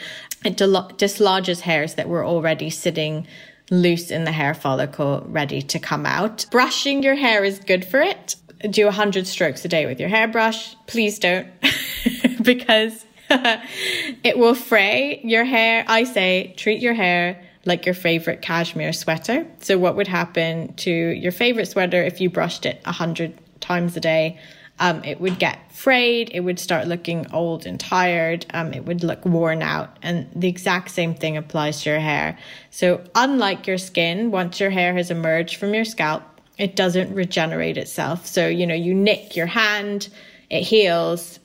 it 0.45 0.57
dislodges 0.99 1.61
hairs 1.61 1.95
that 1.95 2.09
were 2.09 2.25
already 2.25 2.71
sitting 2.71 3.27
loose 3.71 4.11
in 4.11 4.25
the 4.25 4.33
hair 4.33 4.55
follicle, 4.55 5.25
ready 5.27 5.63
to 5.63 5.79
come 5.79 6.07
out. 6.07 6.47
Brushing 6.51 7.03
your 7.03 7.15
hair 7.15 7.45
is 7.45 7.59
good 7.59 7.85
for 7.85 8.01
it. 8.01 8.37
Do 8.69 8.85
100 8.87 9.27
strokes 9.27 9.65
a 9.65 9.69
day 9.69 9.87
with 9.87 10.01
your 10.01 10.09
hairbrush. 10.09 10.75
Please 10.87 11.19
don't, 11.19 11.49
because 12.43 13.05
it 13.31 14.39
will 14.39 14.55
fray 14.55 15.21
your 15.25 15.45
hair. 15.45 15.85
I 15.87 16.05
say 16.05 16.55
treat 16.57 16.81
your 16.81 16.95
hair 16.95 17.43
like 17.67 17.87
your 17.87 17.95
favorite 17.95 18.43
cashmere 18.43 18.93
sweater. 18.93 19.47
So, 19.61 19.79
what 19.79 19.97
would 19.97 20.07
happen 20.07 20.75
to 20.75 20.91
your 20.91 21.33
favorite 21.33 21.67
sweater 21.67 22.03
if 22.03 22.21
you 22.21 22.31
brushed 22.31 22.67
it 22.67 22.81
a 22.85 22.93
hundred 22.93 23.39
times 23.61 23.97
a 23.97 24.01
day? 24.01 24.39
Um, 24.81 25.05
it 25.05 25.21
would 25.21 25.39
get 25.39 25.71
frayed, 25.71 26.31
it 26.35 26.41
would 26.41 26.59
start 26.59 26.89
looking 26.89 27.33
old 27.33 27.65
and 27.65 27.79
tired, 27.79 28.45
um, 28.53 28.73
it 28.73 28.85
would 28.85 29.05
look 29.05 29.25
worn 29.25 29.63
out. 29.63 29.97
And 30.03 30.29
the 30.35 30.49
exact 30.49 30.91
same 30.91 31.15
thing 31.15 31.37
applies 31.37 31.83
to 31.83 31.91
your 31.91 32.01
hair. 32.01 32.37
So, 32.71 33.05
unlike 33.15 33.69
your 33.69 33.79
skin, 33.79 34.33
once 34.33 34.59
your 34.59 34.71
hair 34.71 34.93
has 34.95 35.13
emerged 35.13 35.57
from 35.57 35.75
your 35.75 35.85
scalp, 35.85 36.25
it 36.59 36.75
doesn't 36.75 37.15
regenerate 37.15 37.77
itself. 37.77 38.27
So, 38.27 38.49
you 38.49 38.67
know, 38.67 38.75
you 38.75 38.95
nick 38.95 39.37
your 39.37 39.47
hand, 39.47 40.09
it 40.51 40.63
heals. 40.63 41.39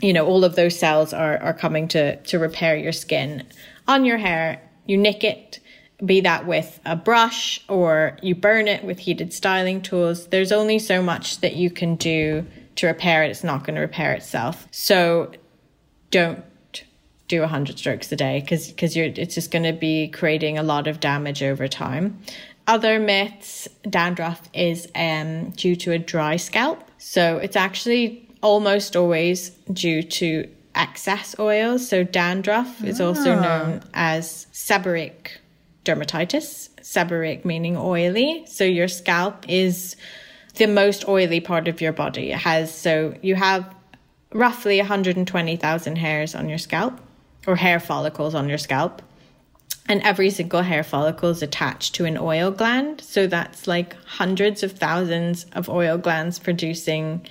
You 0.00 0.12
know, 0.12 0.26
all 0.26 0.44
of 0.44 0.56
those 0.56 0.78
cells 0.78 1.12
are, 1.12 1.38
are 1.38 1.54
coming 1.54 1.88
to, 1.88 2.16
to 2.16 2.38
repair 2.38 2.76
your 2.76 2.92
skin. 2.92 3.46
On 3.88 4.04
your 4.04 4.18
hair, 4.18 4.60
you 4.86 4.96
nick 4.98 5.24
it, 5.24 5.60
be 6.04 6.20
that 6.20 6.46
with 6.46 6.78
a 6.84 6.94
brush 6.94 7.64
or 7.68 8.18
you 8.22 8.34
burn 8.34 8.68
it 8.68 8.84
with 8.84 8.98
heated 8.98 9.32
styling 9.32 9.80
tools. 9.80 10.26
There's 10.26 10.52
only 10.52 10.78
so 10.78 11.02
much 11.02 11.40
that 11.40 11.56
you 11.56 11.70
can 11.70 11.96
do 11.96 12.46
to 12.76 12.86
repair 12.86 13.22
it. 13.22 13.30
It's 13.30 13.44
not 13.44 13.64
going 13.64 13.76
to 13.76 13.80
repair 13.80 14.12
itself. 14.12 14.66
So 14.70 15.32
don't 16.10 16.44
do 17.28 17.40
100 17.40 17.78
strokes 17.78 18.12
a 18.12 18.16
day 18.16 18.40
because 18.40 18.68
because 18.68 18.96
you're 18.96 19.06
it's 19.06 19.34
just 19.34 19.50
going 19.50 19.64
to 19.64 19.72
be 19.72 20.08
creating 20.08 20.58
a 20.58 20.62
lot 20.62 20.86
of 20.86 21.00
damage 21.00 21.42
over 21.42 21.66
time. 21.66 22.20
Other 22.68 22.98
myths, 22.98 23.68
dandruff 23.88 24.42
is 24.52 24.88
um, 24.94 25.50
due 25.50 25.76
to 25.76 25.92
a 25.92 25.98
dry 25.98 26.36
scalp. 26.36 26.82
So 26.98 27.38
it's 27.38 27.56
actually 27.56 28.28
almost 28.42 28.96
always 28.96 29.50
due 29.72 30.02
to 30.02 30.48
excess 30.74 31.36
oil. 31.38 31.78
So 31.78 32.04
dandruff 32.04 32.82
is 32.84 33.00
also 33.00 33.36
ah. 33.36 33.40
known 33.40 33.82
as 33.94 34.46
seborrheic 34.52 35.38
dermatitis. 35.86 36.68
Seborrheic 36.80 37.44
meaning 37.44 37.76
oily. 37.76 38.44
So 38.46 38.64
your 38.64 38.88
scalp 38.88 39.48
is 39.48 39.96
the 40.56 40.66
most 40.66 41.08
oily 41.08 41.40
part 41.40 41.68
of 41.68 41.80
your 41.80 41.92
body. 41.92 42.32
It 42.32 42.38
has 42.38 42.74
so 42.74 43.14
you 43.22 43.34
have 43.34 43.74
roughly 44.32 44.78
120,000 44.78 45.96
hairs 45.96 46.34
on 46.34 46.48
your 46.48 46.58
scalp 46.58 47.00
or 47.46 47.56
hair 47.56 47.80
follicles 47.80 48.34
on 48.34 48.48
your 48.48 48.58
scalp. 48.58 49.02
And 49.88 50.02
every 50.02 50.30
single 50.30 50.62
hair 50.62 50.82
follicle 50.82 51.30
is 51.30 51.42
attached 51.42 51.94
to 51.94 52.06
an 52.06 52.18
oil 52.18 52.50
gland. 52.50 53.00
So 53.00 53.28
that's 53.28 53.68
like 53.68 53.94
hundreds 54.04 54.64
of 54.64 54.72
thousands 54.72 55.46
of 55.52 55.68
oil 55.68 55.96
glands 55.96 56.40
producing 56.40 57.24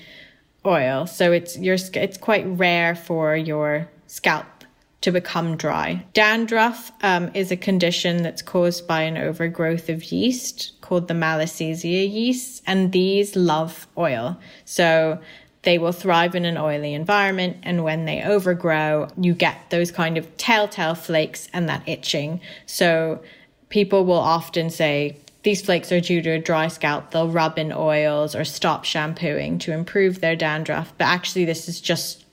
oil. 0.65 1.06
So 1.06 1.32
it's 1.32 1.58
your 1.58 1.78
it's 1.94 2.18
quite 2.18 2.46
rare 2.48 2.96
for 2.96 3.36
your 3.36 3.89
scalp 4.08 4.55
to 5.01 5.12
become 5.12 5.55
dry. 5.55 6.03
Dandruff 6.13 6.91
um, 7.01 7.29
is 7.34 7.51
a 7.51 7.58
condition 7.58 8.23
that's 8.23 8.41
caused 8.41 8.88
by 8.88 9.01
an 9.01 9.17
overgrowth 9.17 9.89
of 9.89 10.03
yeast 10.12 10.73
called 10.81 11.08
the 11.08 11.13
Malassezia 11.13 12.12
yeast, 12.12 12.63
and 12.65 12.91
these 12.91 13.36
love 13.36 13.88
oil. 13.97 14.39
So 14.65 15.19
they 15.62 15.77
will 15.77 15.91
thrive 15.91 16.36
in 16.36 16.45
an 16.45 16.58
oily 16.58 16.93
environment, 16.93 17.58
and 17.63 17.84
when 17.84 18.05
they 18.05 18.23
overgrow, 18.23 19.08
you 19.17 19.34
get 19.34 19.69
those 19.69 19.91
kind 19.91 20.17
of 20.17 20.38
telltale 20.38 20.95
flakes 20.95 21.49
and 21.53 21.67
that 21.69 21.88
itching. 21.88 22.41
So 22.65 23.21
people 23.69 24.05
will 24.05 24.13
often 24.19 24.69
say, 24.69 25.17
these 25.43 25.62
flakes 25.62 25.91
are 25.91 26.01
due 26.01 26.23
to 26.23 26.31
a 26.31 26.39
dry 26.39 26.67
scalp. 26.67 27.12
They'll 27.12 27.29
rub 27.29 27.60
in 27.60 27.71
oils 27.71 28.36
or 28.36 28.43
stop 28.43 28.84
shampooing 28.84 29.60
to 29.60 29.73
improve 29.73 30.19
their 30.19 30.36
dandruff. 30.36 30.91
But 30.97 31.05
actually, 31.05 31.45
this 31.45 31.69
is 31.69 31.79
just 31.79 32.25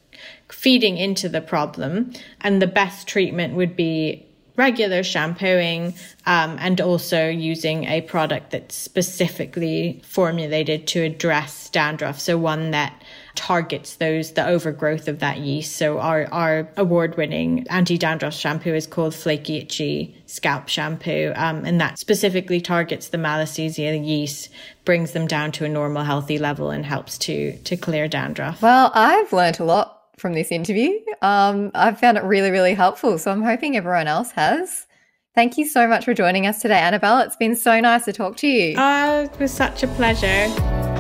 feeding 0.62 0.96
into 0.96 1.28
the 1.28 1.40
problem. 1.40 2.12
And 2.40 2.62
the 2.62 2.68
best 2.68 3.08
treatment 3.08 3.54
would 3.54 3.74
be 3.74 4.24
regular 4.54 5.02
shampooing 5.02 5.92
um, 6.24 6.56
and 6.60 6.80
also 6.80 7.28
using 7.28 7.84
a 7.84 8.00
product 8.02 8.52
that's 8.52 8.76
specifically 8.76 10.00
formulated 10.04 10.86
to 10.86 11.02
address 11.02 11.68
dandruff. 11.70 12.20
So, 12.20 12.38
one 12.38 12.70
that 12.70 13.02
targets 13.34 13.96
those 13.96 14.32
the 14.32 14.46
overgrowth 14.46 15.08
of 15.08 15.18
that 15.18 15.38
yeast. 15.38 15.76
So 15.76 15.98
our 15.98 16.28
our 16.30 16.68
award 16.76 17.16
winning 17.16 17.66
anti 17.68 17.98
dandruff 17.98 18.34
shampoo 18.34 18.74
is 18.74 18.86
called 18.86 19.14
Flaky 19.14 19.56
Itchy 19.56 20.22
Scalp 20.26 20.68
Shampoo, 20.68 21.32
um, 21.34 21.64
and 21.64 21.80
that 21.80 21.98
specifically 21.98 22.60
targets 22.60 23.08
the 23.08 23.18
Malassezia 23.18 24.06
yeast, 24.06 24.50
brings 24.84 25.12
them 25.12 25.26
down 25.26 25.50
to 25.52 25.64
a 25.64 25.68
normal 25.68 26.04
healthy 26.04 26.38
level, 26.38 26.70
and 26.70 26.84
helps 26.84 27.18
to 27.18 27.56
to 27.56 27.76
clear 27.76 28.06
dandruff. 28.06 28.62
Well, 28.62 28.92
I've 28.94 29.32
learned 29.32 29.58
a 29.58 29.64
lot 29.64 30.01
from 30.22 30.32
this 30.32 30.50
interview. 30.50 30.98
Um, 31.20 31.70
I've 31.74 32.00
found 32.00 32.16
it 32.16 32.24
really 32.24 32.50
really 32.50 32.72
helpful, 32.72 33.18
so 33.18 33.30
I'm 33.30 33.42
hoping 33.42 33.76
everyone 33.76 34.06
else 34.06 34.30
has. 34.30 34.86
Thank 35.34 35.58
you 35.58 35.66
so 35.66 35.86
much 35.86 36.04
for 36.04 36.14
joining 36.14 36.46
us 36.46 36.60
today, 36.60 36.78
Anabel. 36.78 37.24
It's 37.26 37.36
been 37.36 37.56
so 37.56 37.80
nice 37.80 38.06
to 38.06 38.12
talk 38.12 38.36
to 38.38 38.46
you. 38.46 38.74
Oh, 38.78 39.22
it 39.24 39.38
was 39.38 39.52
such 39.52 39.82
a 39.82 39.88
pleasure. 39.88 40.91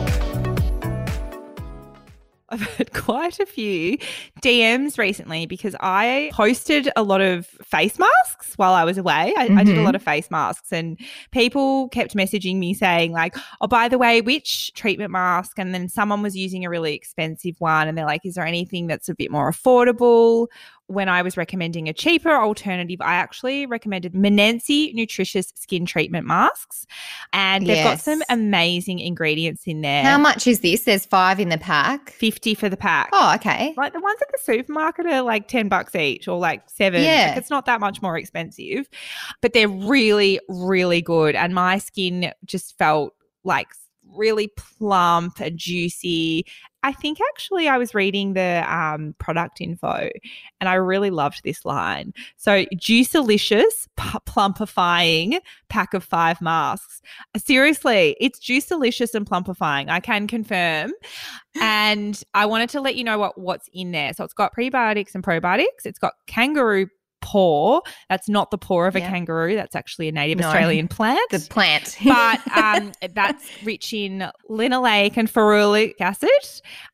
I've 2.52 2.60
had 2.60 2.92
quite 2.94 3.40
a 3.40 3.46
few 3.46 3.96
DMs 4.42 4.98
recently 4.98 5.46
because 5.46 5.74
I 5.80 6.30
posted 6.34 6.90
a 6.96 7.02
lot 7.02 7.20
of 7.20 7.46
face 7.46 7.98
masks 7.98 8.52
while 8.56 8.74
I 8.74 8.84
was 8.84 8.98
away. 8.98 9.34
I, 9.36 9.48
mm-hmm. 9.48 9.58
I, 9.58 9.64
did 9.64 9.72
a 9.72 9.76
mm-hmm. 9.76 9.86
lot 9.86 9.94
of 9.94 10.02
face 10.02 10.30
masks, 10.30 10.70
and 10.70 11.00
people 11.30 11.88
kept 11.88 12.14
messaging 12.14 12.58
me 12.58 12.74
saying, 12.74 13.12
like, 13.12 13.34
oh, 13.60 13.66
by 13.66 13.88
the 13.88 13.98
way, 13.98 14.20
which 14.20 14.72
treatment 14.74 15.10
mask? 15.10 15.58
And 15.58 15.74
then 15.74 15.88
someone 15.88 16.22
was 16.22 16.36
using 16.36 16.64
a 16.64 16.70
really 16.70 16.94
expensive 16.94 17.56
one, 17.58 17.88
and 17.88 17.96
they're 17.96 18.06
like, 18.06 18.24
is 18.24 18.34
there 18.34 18.46
anything 18.46 18.86
that's 18.86 19.08
a 19.08 19.14
bit 19.14 19.30
more 19.30 19.50
affordable? 19.50 20.48
When 20.92 21.08
I 21.08 21.22
was 21.22 21.36
recommending 21.36 21.88
a 21.88 21.92
cheaper 21.92 22.30
alternative, 22.30 23.00
I 23.00 23.14
actually 23.14 23.66
recommended 23.66 24.12
Manenci 24.12 24.92
Nutritious 24.94 25.52
Skin 25.56 25.86
Treatment 25.86 26.26
Masks. 26.26 26.86
And 27.32 27.66
they've 27.66 27.76
yes. 27.76 27.84
got 27.84 28.00
some 28.00 28.22
amazing 28.28 28.98
ingredients 28.98 29.62
in 29.66 29.80
there. 29.80 30.02
How 30.02 30.18
much 30.18 30.46
is 30.46 30.60
this? 30.60 30.84
There's 30.84 31.06
five 31.06 31.40
in 31.40 31.48
the 31.48 31.58
pack. 31.58 32.10
50 32.10 32.54
for 32.54 32.68
the 32.68 32.76
pack. 32.76 33.08
Oh, 33.12 33.32
okay. 33.36 33.74
Like 33.76 33.92
the 33.92 34.00
ones 34.00 34.20
at 34.20 34.28
the 34.30 34.38
supermarket 34.42 35.06
are 35.06 35.22
like 35.22 35.48
10 35.48 35.68
bucks 35.68 35.94
each 35.94 36.28
or 36.28 36.38
like 36.38 36.68
seven. 36.68 37.02
Yeah. 37.02 37.28
Like 37.28 37.38
it's 37.38 37.50
not 37.50 37.66
that 37.66 37.80
much 37.80 38.02
more 38.02 38.18
expensive, 38.18 38.88
but 39.40 39.54
they're 39.54 39.68
really, 39.68 40.40
really 40.48 41.00
good. 41.00 41.34
And 41.34 41.54
my 41.54 41.78
skin 41.78 42.32
just 42.44 42.76
felt 42.76 43.14
like 43.44 43.68
really 44.12 44.48
plump 44.56 45.40
and 45.40 45.58
juicy 45.58 46.44
I 46.84 46.92
think 46.92 47.18
actually 47.20 47.68
I 47.68 47.78
was 47.78 47.94
reading 47.94 48.34
the 48.34 48.64
um, 48.68 49.14
product 49.18 49.60
info 49.60 50.10
and 50.60 50.68
I 50.68 50.74
really 50.74 51.10
loved 51.10 51.42
this 51.44 51.64
line. 51.64 52.12
So, 52.36 52.64
Juicelicious 52.74 53.86
p- 53.96 54.18
plumpifying 54.26 55.40
pack 55.68 55.94
of 55.94 56.02
five 56.02 56.40
masks. 56.40 57.00
Seriously, 57.36 58.16
it's 58.20 58.40
Juicelicious 58.40 59.14
and 59.14 59.26
plumpifying. 59.26 59.90
I 59.90 60.00
can 60.00 60.26
confirm. 60.26 60.92
And 61.60 62.20
I 62.34 62.46
wanted 62.46 62.70
to 62.70 62.80
let 62.80 62.96
you 62.96 63.04
know 63.04 63.18
what, 63.18 63.38
what's 63.38 63.68
in 63.72 63.92
there. 63.92 64.12
So, 64.12 64.24
it's 64.24 64.34
got 64.34 64.54
prebiotics 64.54 65.14
and 65.14 65.22
probiotics, 65.22 65.84
it's 65.84 66.00
got 66.00 66.14
kangaroo 66.26 66.88
paw. 67.22 67.80
That's 68.10 68.28
not 68.28 68.50
the 68.50 68.58
paw 68.58 68.84
of 68.84 68.96
a 68.96 69.00
Yeah. 69.00 69.08
kangaroo. 69.10 69.54
That's 69.54 69.74
actually 69.74 70.08
a 70.08 70.12
native 70.12 70.38
No. 70.38 70.48
Australian 70.48 70.88
plant. 70.96 71.20
The 71.30 71.46
plant. 71.48 71.96
but 72.04 72.40
um, 72.56 72.92
that's 73.14 73.48
rich 73.64 73.92
in 73.92 74.28
linoleic 74.50 75.16
and 75.16 75.32
ferulic 75.32 75.94
acid. 76.00 76.28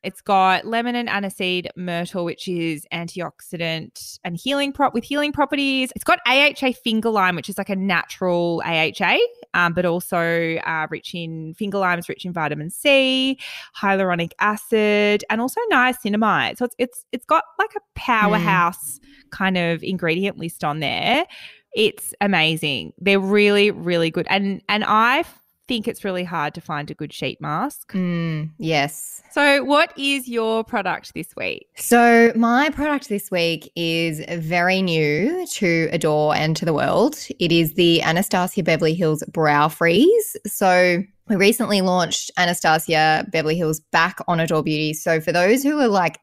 It's 0.04 0.20
got 0.20 0.64
lemon 0.66 0.94
and 0.94 1.08
aniseed 1.08 1.68
myrtle, 1.76 2.24
which 2.24 2.46
is 2.46 2.86
antioxidant 2.92 4.18
and 4.24 4.36
healing 4.36 4.72
prop 4.72 4.94
with 4.94 5.04
healing 5.04 5.32
properties. 5.32 5.90
It's 5.94 6.04
got 6.04 6.18
AHA 6.26 6.72
finger 6.84 7.10
lime, 7.10 7.36
which 7.36 7.48
is 7.48 7.58
like 7.58 7.70
a 7.70 7.76
natural 7.76 8.62
AHA, 8.64 9.18
um, 9.54 9.72
but 9.72 9.84
also 9.84 10.56
uh, 10.56 10.86
rich 10.90 11.14
in 11.14 11.54
finger 11.54 11.78
limes, 11.78 12.08
rich 12.08 12.24
in 12.24 12.32
vitamin 12.32 12.70
C, 12.70 13.38
hyaluronic 13.76 14.32
acid, 14.40 15.24
and 15.30 15.40
also 15.40 15.60
niacinamide. 15.70 16.58
So 16.58 16.64
it's 16.66 16.74
it's 16.78 17.04
it's 17.12 17.24
got 17.24 17.44
like 17.58 17.74
a 17.76 17.80
powerhouse 17.94 19.00
kind 19.30 19.56
of 19.56 19.82
ingredient 19.82 20.38
list 20.38 20.64
on 20.64 20.80
there. 20.80 21.26
It's 21.74 22.14
amazing. 22.20 22.92
They're 22.98 23.20
really, 23.20 23.70
really 23.70 24.10
good. 24.10 24.26
And 24.30 24.62
and 24.68 24.84
I 24.86 25.24
think 25.68 25.86
it's 25.86 26.04
really 26.04 26.24
hard 26.24 26.54
to 26.54 26.60
find 26.60 26.90
a 26.90 26.94
good 26.94 27.12
sheet 27.12 27.40
mask. 27.40 27.92
Mm, 27.92 28.50
yes. 28.58 29.22
So 29.30 29.62
what 29.62 29.92
is 29.96 30.26
your 30.26 30.64
product 30.64 31.14
this 31.14 31.36
week? 31.36 31.68
So, 31.76 32.32
my 32.34 32.70
product 32.70 33.08
this 33.08 33.30
week 33.30 33.70
is 33.76 34.20
very 34.42 34.82
new 34.82 35.46
to 35.52 35.88
Adore 35.92 36.34
and 36.34 36.56
to 36.56 36.64
the 36.64 36.74
world. 36.74 37.16
It 37.38 37.52
is 37.52 37.74
the 37.74 38.02
Anastasia 38.02 38.62
Beverly 38.62 38.94
Hills 38.94 39.22
Brow 39.30 39.68
Freeze. 39.68 40.36
So, 40.46 41.02
we 41.28 41.36
recently 41.36 41.82
launched 41.82 42.30
Anastasia 42.38 43.26
Beverly 43.30 43.56
Hills 43.56 43.80
back 43.92 44.18
on 44.26 44.40
Adore 44.40 44.62
Beauty. 44.62 44.94
So, 44.94 45.20
for 45.20 45.30
those 45.30 45.62
who 45.62 45.78
are 45.78 45.88
like 45.88 46.18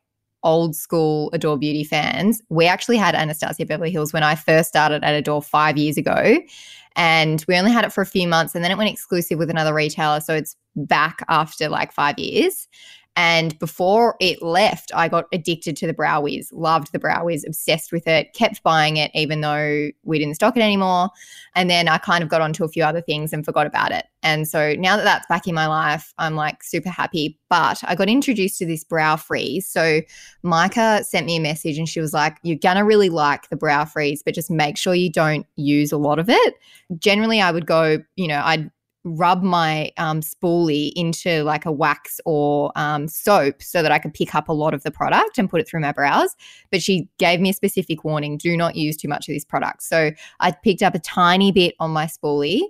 old 0.45 0.75
school 0.75 1.29
Adore 1.34 1.58
Beauty 1.58 1.84
fans, 1.84 2.41
we 2.49 2.65
actually 2.67 2.97
had 2.97 3.15
Anastasia 3.15 3.65
Beverly 3.65 3.91
Hills 3.91 4.13
when 4.13 4.23
I 4.23 4.36
first 4.36 4.69
started 4.69 5.03
at 5.03 5.13
Adore 5.13 5.41
five 5.41 5.77
years 5.77 5.97
ago. 5.97 6.39
And 6.95 7.43
we 7.49 7.58
only 7.58 7.71
had 7.71 7.84
it 7.84 7.91
for 7.91 8.01
a 8.01 8.05
few 8.05 8.25
months 8.25 8.55
and 8.55 8.63
then 8.63 8.71
it 8.71 8.77
went 8.77 8.89
exclusive 8.89 9.38
with 9.38 9.49
another 9.49 9.73
retailer. 9.73 10.21
So, 10.21 10.34
it's 10.34 10.55
back 10.77 11.19
after 11.27 11.67
like 11.67 11.91
five 11.91 12.17
years. 12.17 12.69
And 13.17 13.58
before 13.60 14.15
it 14.19 14.41
left, 14.41 14.91
I 14.93 15.08
got 15.08 15.25
addicted 15.32 15.78
to 15.78 15.88
the 15.88 15.93
Brow 15.93 16.21
Wiz, 16.21 16.51
loved 16.51 16.91
the 16.91 16.99
Brow 16.99 17.25
Wiz, 17.25 17.45
obsessed 17.47 17.93
with 17.93 18.08
it, 18.08 18.34
kept 18.34 18.62
buying 18.62 18.97
it, 18.97 19.10
even 19.13 19.39
though 19.39 19.89
we 20.04 20.19
didn't 20.19 20.36
stock 20.36 20.58
it 20.58 20.62
anymore. 20.62 21.10
And 21.56 21.69
then 21.69 21.88
I 21.88 21.97
kind 21.97 22.23
of 22.23 22.30
got 22.30 22.41
onto 22.41 22.65
a 22.65 22.67
few 22.67 22.84
other 22.84 23.01
things 23.01 23.32
and 23.32 23.45
forgot 23.45 23.67
about 23.67 23.91
it. 23.93 24.06
And 24.21 24.47
so 24.47 24.73
now 24.73 24.97
that 24.97 25.04
that's 25.04 25.28
back 25.28 25.47
in 25.47 25.56
my 25.56 25.67
life, 25.67 26.13
I'm 26.17 26.36
like 26.36 26.62
super 26.63 26.89
happy. 26.89 27.39
But 27.49 27.82
I 27.84 27.95
got 27.95 28.10
introduced 28.10 28.58
to 28.60 28.65
this 28.65 28.84
Brow 28.84 29.15
Freeze. 29.15 29.65
So 29.65 30.01
Micah 30.43 31.04
sent 31.06 31.25
me 31.25 31.38
a 31.38 31.41
message 31.41 31.78
and 31.78 31.88
she 31.88 32.01
was 32.01 32.12
like, 32.12 32.38
You're 32.43 32.58
going 32.58 32.78
to 32.78 32.84
really 32.84 33.10
like 33.10 33.49
the 33.49 33.56
Brow 33.56 33.86
Freeze, 33.86 34.23
but 34.23 34.34
just 34.34 34.51
make 34.51 34.78
sure 34.78 34.93
you 34.93 35.12
don't 35.12 35.45
use 35.56 35.91
a 35.91 35.97
lot 35.97 36.19
of 36.19 36.30
it. 36.30 36.56
Generally, 36.97 37.39
I 37.41 37.51
would 37.51 37.65
go, 37.65 37.99
you 38.15 38.28
know, 38.28 38.41
I'd 38.43 38.71
rub 39.06 39.44
my 39.44 39.91
um, 39.98 40.20
spoolie 40.20 40.91
into 40.96 41.44
like 41.44 41.65
a 41.65 41.72
wax 41.72 42.20
or 42.26 42.72
um, 42.76 43.08
soap 43.08 43.62
so 43.62 43.82
that 43.82 43.91
I 43.91 44.00
could 44.00 44.13
pick 44.13 44.34
up 44.36 44.50
a 44.50 44.54
lot 44.54 44.74
of 44.74 44.84
the 44.84 44.91
product 44.91 45.38
and 45.38 45.50
put 45.50 45.62
it 45.62 45.68
through 45.68 45.82
my 45.82 45.91
brows. 45.91 46.36
But 46.72 46.82
she 46.82 47.08
gave 47.20 47.39
me 47.39 47.52
a 47.52 47.54
specific 47.54 48.04
warning 48.04 48.38
do 48.38 48.58
not 48.58 48.76
use 48.76 48.98
too 48.98 49.08
much 49.08 49.30
of 49.30 49.36
this 49.36 49.46
product. 49.46 49.84
So 49.84 50.12
I 50.39 50.52
picked 50.52 50.82
up 50.82 50.96
a 50.96 51.00
tiny 51.00 51.52
bit 51.52 51.76
on 51.80 51.91
my 51.91 52.08
spoolie 52.08 52.62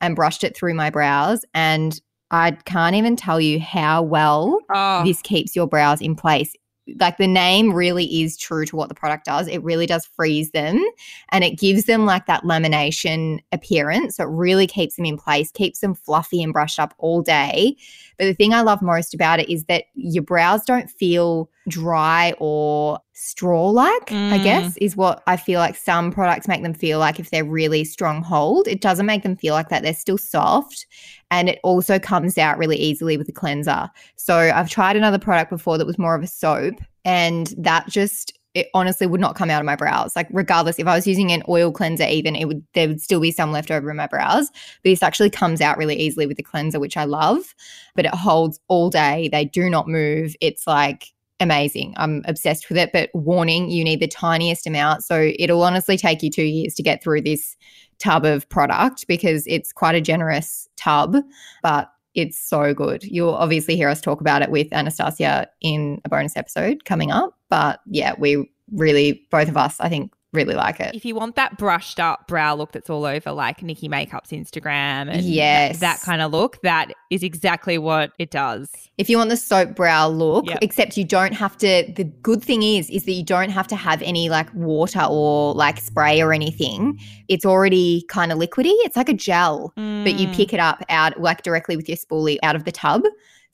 and 0.00 0.16
brushed 0.16 0.44
it 0.44 0.56
through 0.56 0.74
my 0.74 0.90
brows. 0.90 1.44
And 1.54 1.98
I 2.32 2.50
can't 2.50 2.96
even 2.96 3.14
tell 3.14 3.40
you 3.40 3.60
how 3.60 4.02
well 4.02 4.58
Oh, 4.74 5.04
this 5.04 5.22
keeps 5.22 5.54
your 5.54 5.68
brows 5.68 6.00
in 6.00 6.16
place. 6.16 6.52
Like 7.00 7.18
the 7.18 7.26
name 7.26 7.72
really 7.72 8.22
is 8.22 8.36
true 8.36 8.64
to 8.66 8.76
what 8.76 8.88
the 8.88 8.94
product 8.94 9.24
does. 9.24 9.48
It 9.48 9.62
really 9.62 9.86
does 9.86 10.06
freeze 10.06 10.52
them 10.52 10.84
and 11.30 11.42
it 11.42 11.58
gives 11.58 11.84
them 11.84 12.06
like 12.06 12.26
that 12.26 12.44
lamination 12.44 13.40
appearance. 13.52 14.16
So 14.16 14.24
it 14.24 14.30
really 14.30 14.66
keeps 14.66 14.96
them 14.96 15.04
in 15.04 15.18
place, 15.18 15.50
keeps 15.50 15.80
them 15.80 15.94
fluffy 15.94 16.42
and 16.42 16.52
brushed 16.52 16.78
up 16.78 16.94
all 16.98 17.22
day. 17.22 17.76
But 18.18 18.26
the 18.26 18.34
thing 18.34 18.54
I 18.54 18.60
love 18.60 18.82
most 18.82 19.14
about 19.14 19.40
it 19.40 19.50
is 19.50 19.64
that 19.64 19.84
your 19.94 20.22
brows 20.22 20.64
don't 20.64 20.90
feel 20.90 21.50
dry 21.68 22.34
or 22.38 23.00
straw 23.18 23.70
like, 23.70 24.10
I 24.12 24.38
Mm. 24.38 24.42
guess, 24.44 24.76
is 24.76 24.94
what 24.94 25.22
I 25.26 25.38
feel 25.38 25.58
like 25.58 25.74
some 25.74 26.12
products 26.12 26.46
make 26.46 26.62
them 26.62 26.74
feel 26.74 26.98
like 26.98 27.18
if 27.18 27.30
they're 27.30 27.44
really 27.44 27.82
strong 27.82 28.22
hold. 28.22 28.68
It 28.68 28.82
doesn't 28.82 29.06
make 29.06 29.22
them 29.22 29.36
feel 29.36 29.54
like 29.54 29.70
that. 29.70 29.82
They're 29.82 29.94
still 29.94 30.18
soft 30.18 30.84
and 31.30 31.48
it 31.48 31.58
also 31.62 31.98
comes 31.98 32.36
out 32.36 32.58
really 32.58 32.76
easily 32.76 33.16
with 33.16 33.26
the 33.26 33.32
cleanser. 33.32 33.88
So 34.16 34.36
I've 34.36 34.68
tried 34.68 34.96
another 34.96 35.18
product 35.18 35.50
before 35.50 35.78
that 35.78 35.86
was 35.86 35.98
more 35.98 36.14
of 36.14 36.22
a 36.22 36.26
soap, 36.26 36.74
and 37.06 37.54
that 37.56 37.88
just 37.88 38.38
it 38.52 38.68
honestly 38.72 39.06
would 39.06 39.20
not 39.20 39.34
come 39.36 39.50
out 39.50 39.60
of 39.60 39.66
my 39.66 39.76
brows. 39.76 40.14
Like 40.16 40.28
regardless, 40.30 40.78
if 40.78 40.86
I 40.86 40.94
was 40.94 41.06
using 41.06 41.30
an 41.32 41.42
oil 41.48 41.72
cleanser, 41.72 42.04
even 42.04 42.36
it 42.36 42.46
would 42.46 42.62
there 42.74 42.88
would 42.88 43.00
still 43.02 43.20
be 43.20 43.30
some 43.30 43.50
left 43.50 43.70
over 43.70 43.90
in 43.90 43.96
my 43.96 44.06
brows. 44.06 44.50
But 44.82 44.90
this 44.90 45.02
actually 45.02 45.30
comes 45.30 45.60
out 45.60 45.78
really 45.78 45.96
easily 45.96 46.26
with 46.26 46.36
the 46.36 46.42
cleanser, 46.42 46.78
which 46.80 46.96
I 46.96 47.04
love. 47.04 47.54
But 47.94 48.04
it 48.06 48.14
holds 48.14 48.60
all 48.68 48.88
day. 48.90 49.28
They 49.32 49.46
do 49.46 49.68
not 49.70 49.88
move. 49.88 50.36
It's 50.40 50.66
like 50.66 51.12
amazing. 51.40 51.94
I'm 51.96 52.22
obsessed 52.26 52.68
with 52.68 52.78
it. 52.78 52.90
But 52.92 53.10
warning, 53.14 53.70
you 53.70 53.84
need 53.84 54.00
the 54.00 54.08
tiniest 54.08 54.66
amount. 54.66 55.04
So 55.04 55.32
it'll 55.38 55.62
honestly 55.62 55.96
take 55.96 56.22
you 56.22 56.30
two 56.30 56.44
years 56.44 56.74
to 56.74 56.82
get 56.82 57.02
through 57.02 57.22
this 57.22 57.56
tub 57.98 58.24
of 58.24 58.48
product 58.48 59.06
because 59.06 59.44
it's 59.46 59.72
quite 59.72 59.94
a 59.94 60.00
generous 60.00 60.68
tub, 60.76 61.16
but 61.62 61.90
it's 62.14 62.38
so 62.38 62.72
good. 62.72 63.04
You'll 63.04 63.34
obviously 63.34 63.76
hear 63.76 63.88
us 63.88 64.00
talk 64.00 64.20
about 64.20 64.42
it 64.42 64.50
with 64.50 64.72
Anastasia 64.72 65.48
in 65.60 66.00
a 66.04 66.08
bonus 66.08 66.36
episode 66.36 66.84
coming 66.84 67.10
up. 67.10 67.36
But 67.50 67.80
yeah, 67.86 68.14
we 68.18 68.50
really, 68.72 69.26
both 69.30 69.48
of 69.48 69.56
us, 69.56 69.78
I 69.80 69.88
think, 69.88 70.12
really 70.36 70.54
like 70.54 70.78
it. 70.78 70.94
if 70.94 71.04
you 71.04 71.14
want 71.16 71.34
that 71.34 71.58
brushed 71.58 71.98
up 71.98 72.28
brow 72.28 72.54
look 72.54 72.70
that's 72.72 72.88
all 72.88 73.04
over 73.04 73.32
like 73.32 73.62
Nikki 73.62 73.88
Makeup's 73.88 74.30
Instagram 74.30 75.10
and 75.10 75.22
Yes. 75.22 75.80
that, 75.80 75.98
that 75.98 76.04
kind 76.04 76.22
of 76.22 76.30
look, 76.30 76.60
that 76.62 76.92
is 77.10 77.22
exactly 77.24 77.78
what 77.78 78.12
it 78.18 78.30
does. 78.30 78.70
If 78.98 79.10
you 79.10 79.16
want 79.16 79.30
the 79.30 79.36
soap 79.36 79.74
brow 79.74 80.08
look, 80.08 80.44
Yeah. 80.48 80.58
except 80.62 80.96
you 80.96 81.04
don't 81.04 81.32
have 81.32 81.56
to 81.58 81.92
the 81.96 82.04
good 82.04 82.42
thing 82.42 82.62
is 82.62 82.88
is 82.90 83.04
that 83.06 83.12
you 83.12 83.24
don't 83.24 83.50
have 83.50 83.66
to 83.68 83.76
have 83.76 84.00
any 84.02 84.28
like 84.28 84.52
water 84.54 85.04
or 85.08 85.54
like 85.54 85.80
spray 85.80 86.20
or 86.20 86.32
anything. 86.32 86.98
It's 87.28 87.44
already 87.46 88.04
kind 88.08 88.30
of 88.30 88.38
liquidy. 88.38 88.72
It's 88.86 88.96
like 88.96 89.08
a 89.08 89.14
gel, 89.14 89.72
but 89.76 90.14
you 90.20 90.28
Mm. 90.28 90.34
pick 90.34 90.52
it 90.52 90.60
up 90.60 90.84
out 90.88 91.20
like 91.20 91.42
directly 91.42 91.76
with 91.76 91.88
your 91.88 91.96
spoolie 91.96 92.38
out 92.42 92.54
of 92.56 92.64
the 92.64 92.72
tub. 92.72 93.02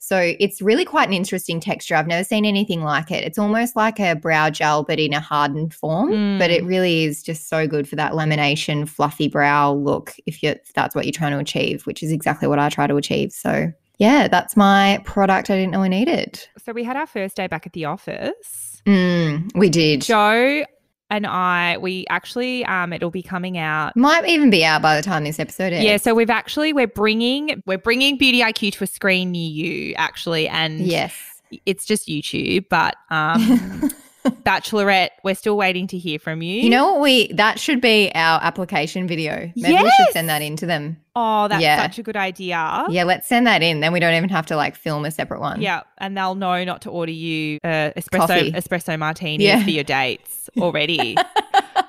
So 0.05 0.33
it's 0.37 0.61
really 0.61 0.83
quite 0.83 1.07
an 1.07 1.13
interesting 1.13 1.61
texture. 1.61 1.95
I've 1.95 2.07
never 2.07 2.25
seen 2.25 2.43
anything 2.43 2.83
like 2.83 3.09
it. 3.09 3.23
It's 3.23 3.39
almost 3.39 3.77
like 3.77 4.01
a 4.01 4.15
brow 4.15 4.49
gel, 4.49 4.83
but 4.83 4.99
in 4.99 5.13
a 5.13 5.21
hardened 5.21 5.73
form. 5.73 6.09
But 6.37 6.49
Mm. 6.51 6.55
it 6.57 6.63
really 6.65 7.05
is 7.05 7.23
just 7.23 7.47
so 7.47 7.67
good 7.67 7.87
for 7.87 7.95
that 7.95 8.11
lamination, 8.11 8.85
fluffy 8.87 9.29
brow 9.29 9.71
look 9.71 10.13
if, 10.25 10.43
you, 10.43 10.49
if 10.49 10.73
that's 10.73 10.93
what 10.93 11.05
you're 11.05 11.13
trying 11.13 11.31
to 11.31 11.37
achieve, 11.39 11.85
which 11.87 12.03
is 12.03 12.11
exactly 12.11 12.49
what 12.49 12.59
I 12.59 12.67
try 12.67 12.85
to 12.85 12.97
achieve. 12.97 13.31
So 13.31 13.71
yeah, 13.97 14.27
that's 14.27 14.57
my 14.57 14.99
product 15.05 15.49
I 15.49 15.55
didn't 15.55 15.71
know 15.71 15.83
I 15.83 15.87
needed. 15.87 16.45
So 16.65 16.73
we 16.73 16.83
had 16.83 16.97
our 16.97 17.07
first 17.07 17.37
day 17.37 17.47
back 17.47 17.65
at 17.65 17.71
the 17.71 17.85
office. 17.85 18.81
Mm, 18.85 19.55
we 19.55 19.69
did. 19.69 20.01
Joe 20.01 20.65
and 21.13 21.27
I, 21.27 21.77
we 21.77 22.07
actually, 22.09 22.65
um, 22.65 22.91
it'll 22.91 23.11
be 23.11 23.21
coming 23.21 23.55
out. 23.55 23.95
Might 23.95 24.27
even 24.27 24.49
be 24.49 24.65
out 24.65 24.81
by 24.81 24.95
the 24.95 25.03
time 25.03 25.23
this 25.23 25.39
episode 25.39 25.71
ends. 25.71 25.85
Yeah, 25.85 25.97
so 25.97 26.15
we've 26.15 26.31
actually 26.31 26.73
we're 26.73 26.87
bringing 26.87 27.61
we're 27.67 27.77
bringing 27.77 28.17
Beauty 28.17 28.41
IQ 28.41 28.73
to 28.73 28.83
a 28.83 28.87
screen 28.87 29.31
near 29.31 29.47
you 29.47 29.93
actually, 29.95 30.47
and 30.47 30.79
Yes. 30.79 31.13
it's 31.67 31.85
just 31.85 32.07
YouTube, 32.07 32.65
but 32.67 32.95
um, 33.11 33.91
Bachelorette, 34.43 35.09
we're 35.23 35.35
still 35.35 35.55
waiting 35.55 35.85
to 35.87 35.99
hear 35.99 36.17
from 36.17 36.41
you. 36.41 36.61
You 36.61 36.71
know 36.71 36.93
what 36.93 37.01
we 37.01 37.31
that 37.33 37.59
should 37.59 37.79
be 37.79 38.11
our 38.15 38.41
application 38.41 39.07
video. 39.07 39.51
Maybe 39.55 39.83
we 39.83 39.91
should 39.91 40.13
send 40.13 40.29
that 40.29 40.41
in 40.41 40.55
to 40.57 40.65
them. 40.65 40.97
Oh, 41.15 41.47
that's 41.47 41.61
Yeah. 41.61 41.81
such 41.81 41.99
a 41.99 42.03
good 42.03 42.15
idea. 42.17 42.85
Yeah, 42.89 43.03
let's 43.03 43.27
send 43.27 43.47
that 43.47 43.61
in. 43.61 43.79
Then 43.79 43.93
we 43.93 43.99
don't 43.99 44.13
even 44.15 44.29
have 44.29 44.45
to 44.47 44.55
like 44.55 44.75
film 44.75 45.05
a 45.05 45.11
separate 45.11 45.39
one. 45.39 45.61
Yeah, 45.61 45.81
and 45.97 46.17
they'll 46.17 46.35
know 46.35 46.63
not 46.63 46.81
to 46.83 46.89
order 46.89 47.11
you 47.11 47.59
uh, 47.63 47.91
espresso 47.97 48.27
Coffee. 48.27 48.51
espresso 48.51 48.97
martinis 48.97 49.45
Yeah. 49.45 49.63
for 49.63 49.69
your 49.69 49.83
dates 49.83 50.49
already. 50.57 51.15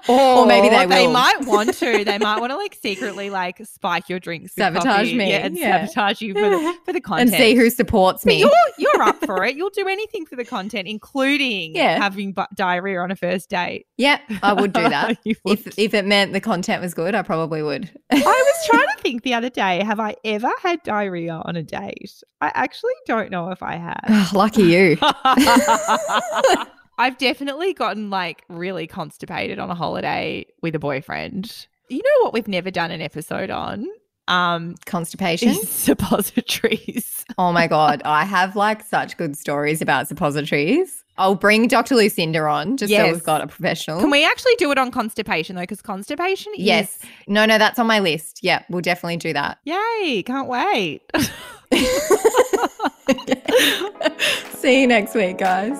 Or 0.06 0.44
maybe 0.44 0.68
they 0.68 0.84
They 0.84 1.06
might 1.06 1.46
want 1.46 1.72
to. 1.74 2.04
They 2.04 2.18
might 2.18 2.38
want 2.38 2.50
to 2.50 2.56
like 2.58 2.74
secretly 2.74 3.30
like 3.30 3.58
spike 3.64 4.10
your 4.10 4.20
drinks, 4.20 4.52
Sabotage 4.54 5.14
me, 5.14 5.30
yeah, 5.30 5.46
and 5.46 5.56
yeah. 5.56 5.86
sabotage 5.86 6.20
you 6.20 6.34
for 6.34 6.50
the 6.50 6.74
for 6.84 6.92
the 6.92 7.00
content, 7.00 7.30
And 7.30 7.38
see 7.38 7.54
who 7.54 7.70
supports 7.70 8.26
me. 8.26 8.38
you're 8.40 8.50
you're 8.78 9.02
up 9.02 9.24
for 9.24 9.42
it. 9.44 9.56
You'll 9.56 9.70
do 9.70 9.88
anything 9.88 10.26
for 10.26 10.36
the 10.36 10.44
content, 10.44 10.88
including 10.88 11.74
Yeah. 11.74 11.96
having 11.96 12.32
bu- 12.32 12.42
diarrhea 12.54 13.00
on 13.00 13.10
a 13.12 13.16
first 13.16 13.48
date. 13.48 13.86
Yeah, 13.96 14.18
I 14.42 14.52
would 14.52 14.74
do 14.74 14.86
that. 14.86 15.16
If 15.24 15.38
if 15.78 15.94
it 15.94 16.04
meant 16.04 16.34
the 16.34 16.40
content 16.40 16.82
was 16.82 16.92
good, 16.92 17.14
I 17.14 17.22
probably 17.22 17.62
would. 17.62 17.90
I 18.10 18.16
was 18.16 18.66
trying 18.68 18.86
to 18.96 19.02
think 19.02 19.13
the 19.22 19.34
other 19.34 19.50
day, 19.50 19.82
have 19.84 20.00
I 20.00 20.16
ever 20.24 20.50
had 20.62 20.82
diarrhea 20.82 21.40
on 21.44 21.56
a 21.56 21.62
date? 21.62 22.22
I 22.40 22.50
actually 22.54 22.94
don't 23.06 23.30
know 23.30 23.50
if 23.50 23.62
I 23.62 23.76
have. 23.76 24.32
Lucky 24.32 24.62
you. 24.64 24.98
I've 26.98 27.18
definitely 27.18 27.74
gotten 27.74 28.10
like 28.10 28.44
really 28.48 28.86
constipated 28.86 29.58
on 29.58 29.70
a 29.70 29.74
holiday 29.74 30.46
with 30.62 30.74
a 30.74 30.78
boyfriend. 30.78 31.66
You 31.88 31.98
know 31.98 32.24
what 32.24 32.32
we've 32.32 32.48
never 32.48 32.70
done 32.70 32.90
an 32.90 33.00
episode 33.00 33.50
on? 33.50 33.86
Um 34.26 34.76
Constipation. 34.86 35.50
is 35.50 35.68
suppositories. 35.68 37.24
Oh 37.36 37.52
my 37.52 37.66
god, 37.66 38.00
I 38.06 38.24
have 38.24 38.56
like 38.56 38.82
such 38.82 39.16
good 39.16 39.36
stories 39.36 39.82
about 39.82 40.08
suppositories. 40.08 41.03
I'll 41.16 41.36
bring 41.36 41.68
Dr. 41.68 41.94
Lucinda 41.94 42.40
on 42.40 42.76
just 42.76 42.92
so 42.92 43.04
we've 43.04 43.22
got 43.22 43.40
a 43.40 43.46
professional. 43.46 44.00
Can 44.00 44.10
we 44.10 44.24
actually 44.24 44.56
do 44.56 44.72
it 44.72 44.78
on 44.78 44.90
constipation 44.90 45.54
though? 45.54 45.62
Because 45.62 45.80
constipation 45.80 46.52
is 46.54 46.64
Yes. 46.64 46.98
No, 47.28 47.46
no, 47.46 47.58
that's 47.58 47.78
on 47.78 47.86
my 47.86 48.00
list. 48.00 48.40
Yeah, 48.42 48.64
we'll 48.68 48.80
definitely 48.80 49.18
do 49.18 49.32
that. 49.32 49.58
Yay, 49.64 50.24
can't 50.24 50.48
wait. 50.48 51.02
See 54.54 54.80
you 54.80 54.86
next 54.86 55.14
week, 55.14 55.38
guys. 55.38 55.76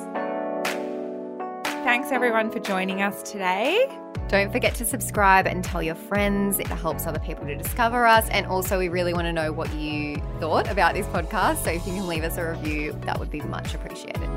Thanks 1.85 2.12
everyone 2.12 2.51
for 2.51 2.61
joining 2.61 3.03
us 3.03 3.22
today. 3.22 3.87
Don't 4.28 4.51
forget 4.51 4.74
to 4.76 4.87
subscribe 4.87 5.47
and 5.47 5.62
tell 5.62 5.82
your 5.82 5.95
friends. 5.95 6.59
It 6.59 6.66
helps 6.66 7.07
other 7.07 7.18
people 7.18 7.47
to 7.47 7.55
discover 7.55 8.07
us. 8.07 8.28
And 8.30 8.47
also, 8.47 8.78
we 8.78 8.89
really 8.89 9.12
want 9.12 9.26
to 9.26 9.32
know 9.32 9.53
what 9.53 9.72
you 9.74 10.16
thought 10.41 10.70
about 10.70 10.95
this 10.95 11.07
podcast. 11.09 11.64
So 11.64 11.70
if 11.70 11.87
you 11.87 11.93
can 11.93 12.09
leave 12.09 12.24
us 12.24 12.39
a 12.39 12.51
review, 12.51 12.99
that 13.03 13.20
would 13.20 13.30
be 13.30 13.43
much 13.43 13.74
appreciated. 13.74 14.30